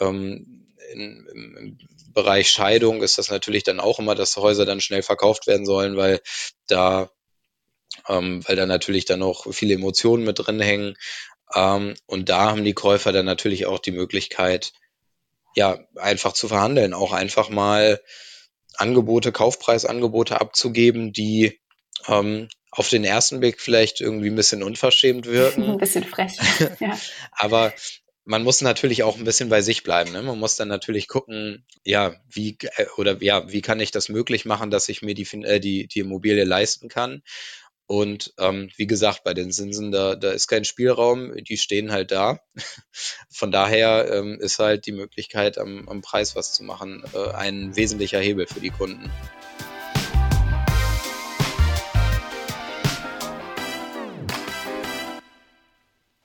ähm, 0.00 0.66
in, 0.92 1.26
im, 1.32 1.78
Bereich 2.12 2.50
Scheidung 2.50 3.02
ist 3.02 3.16
das 3.16 3.30
natürlich 3.30 3.62
dann 3.62 3.80
auch 3.80 3.98
immer, 3.98 4.14
dass 4.14 4.36
Häuser 4.36 4.66
dann 4.66 4.82
schnell 4.82 5.02
verkauft 5.02 5.46
werden 5.46 5.64
sollen, 5.64 5.96
weil 5.96 6.20
da, 6.66 7.10
ähm, 8.06 8.46
weil 8.46 8.56
da 8.56 8.66
natürlich 8.66 9.06
dann 9.06 9.22
auch 9.22 9.50
viele 9.52 9.74
Emotionen 9.74 10.24
mit 10.24 10.38
drin 10.38 10.60
hängen. 10.60 10.94
Ähm, 11.54 11.94
und 12.04 12.28
da 12.28 12.50
haben 12.50 12.64
die 12.64 12.74
Käufer 12.74 13.12
dann 13.12 13.24
natürlich 13.24 13.64
auch 13.64 13.78
die 13.78 13.92
Möglichkeit, 13.92 14.74
ja, 15.54 15.78
einfach 15.96 16.34
zu 16.34 16.48
verhandeln, 16.48 16.92
auch 16.92 17.12
einfach 17.12 17.48
mal 17.48 18.02
Angebote, 18.76 19.32
Kaufpreisangebote 19.32 20.38
abzugeben, 20.38 21.14
die 21.14 21.61
ähm, 22.08 22.48
auf 22.70 22.88
den 22.88 23.04
ersten 23.04 23.40
Blick 23.40 23.60
vielleicht 23.60 24.00
irgendwie 24.00 24.30
ein 24.30 24.36
bisschen 24.36 24.62
unverschämt 24.62 25.26
wirken. 25.26 25.64
ein 25.70 25.78
bisschen 25.78 26.04
frech. 26.04 26.32
Ja. 26.80 26.98
Aber 27.32 27.72
man 28.24 28.44
muss 28.44 28.60
natürlich 28.60 29.02
auch 29.02 29.16
ein 29.18 29.24
bisschen 29.24 29.48
bei 29.48 29.62
sich 29.62 29.82
bleiben. 29.82 30.12
Ne? 30.12 30.22
Man 30.22 30.38
muss 30.38 30.56
dann 30.56 30.68
natürlich 30.68 31.08
gucken, 31.08 31.66
ja, 31.84 32.14
wie 32.30 32.56
äh, 32.76 32.86
oder 32.96 33.20
ja, 33.22 33.50
wie 33.50 33.62
kann 33.62 33.80
ich 33.80 33.90
das 33.90 34.08
möglich 34.08 34.44
machen, 34.44 34.70
dass 34.70 34.88
ich 34.88 35.02
mir 35.02 35.14
die, 35.14 35.26
äh, 35.42 35.60
die, 35.60 35.86
die 35.86 36.00
Immobilie 36.00 36.44
leisten 36.44 36.88
kann. 36.88 37.22
Und 37.86 38.32
ähm, 38.38 38.70
wie 38.76 38.86
gesagt, 38.86 39.24
bei 39.24 39.34
den 39.34 39.50
Zinsen, 39.50 39.90
da, 39.90 40.14
da 40.14 40.30
ist 40.30 40.46
kein 40.46 40.64
Spielraum, 40.64 41.34
die 41.36 41.58
stehen 41.58 41.92
halt 41.92 42.10
da. 42.10 42.40
Von 43.30 43.50
daher 43.50 44.10
ähm, 44.10 44.38
ist 44.40 44.58
halt 44.58 44.86
die 44.86 44.92
Möglichkeit, 44.92 45.58
am, 45.58 45.88
am 45.88 46.00
Preis 46.00 46.36
was 46.36 46.54
zu 46.54 46.64
machen, 46.64 47.04
äh, 47.12 47.32
ein 47.32 47.76
wesentlicher 47.76 48.20
Hebel 48.20 48.46
für 48.46 48.60
die 48.60 48.70
Kunden. 48.70 49.10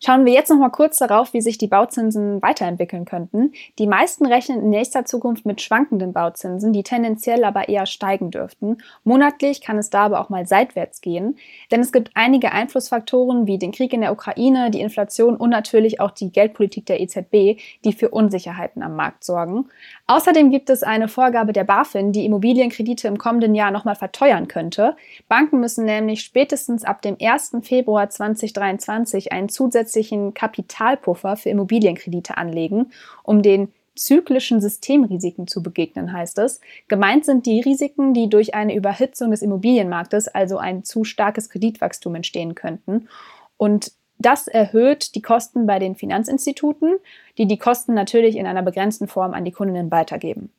Schauen 0.07 0.25
wir 0.25 0.31
jetzt 0.31 0.49
noch 0.49 0.57
mal 0.57 0.69
kurz 0.69 0.99
darauf, 0.99 1.33
wie 1.33 1.41
sich 1.41 1.57
die 1.57 1.67
Bauzinsen 1.67 2.41
weiterentwickeln 2.41 3.03
könnten. 3.03 3.51
Die 3.77 3.87
meisten 3.87 4.25
rechnen 4.25 4.61
in 4.61 4.69
nächster 4.69 5.03
Zukunft 5.03 5.45
mit 5.45 5.59
schwankenden 5.59 6.13
Bauzinsen, 6.13 6.71
die 6.71 6.83
tendenziell 6.83 7.43
aber 7.43 7.67
eher 7.67 7.85
steigen 7.85 8.31
dürften. 8.31 8.77
Monatlich 9.03 9.59
kann 9.59 9.77
es 9.77 9.89
da 9.89 10.05
aber 10.05 10.21
auch 10.21 10.29
mal 10.29 10.47
seitwärts 10.47 11.01
gehen, 11.01 11.35
denn 11.71 11.81
es 11.81 11.91
gibt 11.91 12.11
einige 12.13 12.53
Einflussfaktoren 12.53 13.47
wie 13.47 13.57
den 13.57 13.73
Krieg 13.73 13.91
in 13.91 13.99
der 13.99 14.13
Ukraine, 14.13 14.71
die 14.71 14.79
Inflation 14.79 15.35
und 15.35 15.49
natürlich 15.49 15.99
auch 15.99 16.11
die 16.11 16.31
Geldpolitik 16.31 16.85
der 16.85 17.01
EZB, 17.01 17.59
die 17.83 17.91
für 17.91 18.07
Unsicherheiten 18.07 18.83
am 18.83 18.95
Markt 18.95 19.25
sorgen. 19.25 19.65
Außerdem 20.05 20.51
gibt 20.51 20.69
es 20.69 20.83
eine 20.83 21.09
Vorgabe 21.09 21.51
der 21.51 21.65
BaFin, 21.65 22.13
die 22.13 22.23
Immobilienkredite 22.23 23.09
im 23.09 23.17
kommenden 23.17 23.55
Jahr 23.55 23.71
nochmal 23.71 23.95
verteuern 23.95 24.47
könnte. 24.47 24.95
Banken 25.27 25.59
müssen 25.59 25.83
nämlich 25.83 26.21
spätestens 26.21 26.85
ab 26.85 27.01
dem 27.01 27.17
1. 27.21 27.57
Februar 27.63 28.09
2023 28.09 29.33
einen 29.33 29.49
zusätzlichen 29.49 29.96
Kapitalpuffer 30.33 31.37
für 31.37 31.49
Immobilienkredite 31.49 32.37
anlegen, 32.37 32.91
um 33.23 33.41
den 33.41 33.71
zyklischen 33.95 34.61
Systemrisiken 34.61 35.47
zu 35.47 35.61
begegnen, 35.61 36.13
heißt 36.13 36.37
es. 36.39 36.61
Gemeint 36.87 37.25
sind 37.25 37.45
die 37.45 37.61
Risiken, 37.61 38.13
die 38.13 38.29
durch 38.29 38.55
eine 38.55 38.75
Überhitzung 38.75 39.31
des 39.31 39.41
Immobilienmarktes, 39.41 40.27
also 40.27 40.57
ein 40.57 40.83
zu 40.83 41.03
starkes 41.03 41.49
Kreditwachstum 41.49 42.15
entstehen 42.15 42.55
könnten. 42.55 43.09
Und 43.57 43.91
das 44.19 44.47
erhöht 44.47 45.15
die 45.15 45.21
Kosten 45.21 45.67
bei 45.67 45.79
den 45.79 45.95
Finanzinstituten, 45.95 46.95
die 47.37 47.45
die 47.45 47.57
Kosten 47.57 47.93
natürlich 47.93 48.35
in 48.35 48.47
einer 48.47 48.63
begrenzten 48.63 49.07
Form 49.07 49.33
an 49.33 49.45
die 49.45 49.51
Kundinnen 49.51 49.91
weitergeben. 49.91 50.51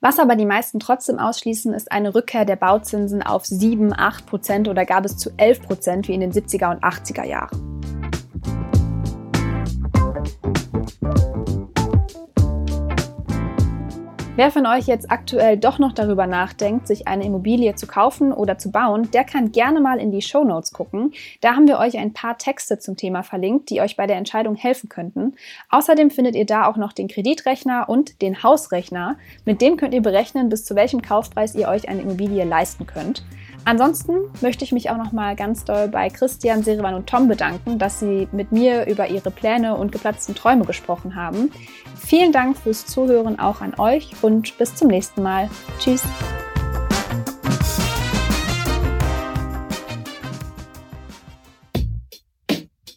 Was 0.00 0.18
aber 0.18 0.36
die 0.36 0.46
meisten 0.46 0.80
trotzdem 0.80 1.18
ausschließen, 1.18 1.72
ist 1.72 1.90
eine 1.90 2.14
Rückkehr 2.14 2.44
der 2.44 2.56
Bauzinsen 2.56 3.22
auf 3.22 3.46
7, 3.46 3.92
8 3.96 4.26
Prozent 4.26 4.68
oder 4.68 4.84
gar 4.84 5.00
bis 5.00 5.16
zu 5.16 5.30
11 5.36 5.62
Prozent 5.62 6.08
wie 6.08 6.14
in 6.14 6.20
den 6.20 6.32
70er 6.32 6.70
und 6.72 6.82
80er 6.82 7.24
Jahren. 7.24 8.03
Wer 14.36 14.50
von 14.50 14.66
euch 14.66 14.88
jetzt 14.88 15.12
aktuell 15.12 15.56
doch 15.56 15.78
noch 15.78 15.92
darüber 15.92 16.26
nachdenkt, 16.26 16.88
sich 16.88 17.06
eine 17.06 17.24
Immobilie 17.24 17.76
zu 17.76 17.86
kaufen 17.86 18.32
oder 18.32 18.58
zu 18.58 18.72
bauen, 18.72 19.08
der 19.12 19.22
kann 19.22 19.52
gerne 19.52 19.80
mal 19.80 20.00
in 20.00 20.10
die 20.10 20.22
Show 20.22 20.42
Notes 20.42 20.72
gucken. 20.72 21.12
Da 21.40 21.54
haben 21.54 21.68
wir 21.68 21.78
euch 21.78 21.96
ein 21.98 22.12
paar 22.12 22.36
Texte 22.36 22.80
zum 22.80 22.96
Thema 22.96 23.22
verlinkt, 23.22 23.70
die 23.70 23.80
euch 23.80 23.96
bei 23.96 24.08
der 24.08 24.16
Entscheidung 24.16 24.56
helfen 24.56 24.88
könnten. 24.88 25.34
Außerdem 25.70 26.10
findet 26.10 26.34
ihr 26.34 26.46
da 26.46 26.66
auch 26.66 26.76
noch 26.76 26.92
den 26.92 27.06
Kreditrechner 27.06 27.88
und 27.88 28.22
den 28.22 28.42
Hausrechner. 28.42 29.18
Mit 29.44 29.60
dem 29.60 29.76
könnt 29.76 29.94
ihr 29.94 30.02
berechnen, 30.02 30.48
bis 30.48 30.64
zu 30.64 30.74
welchem 30.74 31.00
Kaufpreis 31.00 31.54
ihr 31.54 31.68
euch 31.68 31.88
eine 31.88 32.02
Immobilie 32.02 32.44
leisten 32.44 32.88
könnt. 32.88 33.22
Ansonsten 33.64 34.16
möchte 34.40 34.64
ich 34.64 34.72
mich 34.72 34.90
auch 34.90 34.96
noch 34.96 35.12
mal 35.12 35.36
ganz 35.36 35.64
doll 35.64 35.88
bei 35.88 36.10
Christian, 36.10 36.62
Serivan 36.62 36.94
und 36.94 37.08
Tom 37.08 37.28
bedanken, 37.28 37.78
dass 37.78 38.00
sie 38.00 38.28
mit 38.32 38.52
mir 38.52 38.86
über 38.86 39.08
ihre 39.08 39.30
Pläne 39.30 39.76
und 39.76 39.90
geplatzten 39.90 40.34
Träume 40.34 40.64
gesprochen 40.64 41.14
haben. 41.16 41.50
Vielen 41.96 42.32
Dank 42.32 42.58
fürs 42.58 42.86
Zuhören 42.86 43.38
auch 43.38 43.60
an 43.60 43.74
euch 43.78 44.10
und 44.22 44.58
bis 44.58 44.74
zum 44.74 44.88
nächsten 44.88 45.22
Mal. 45.22 45.48
Tschüss. 45.78 46.02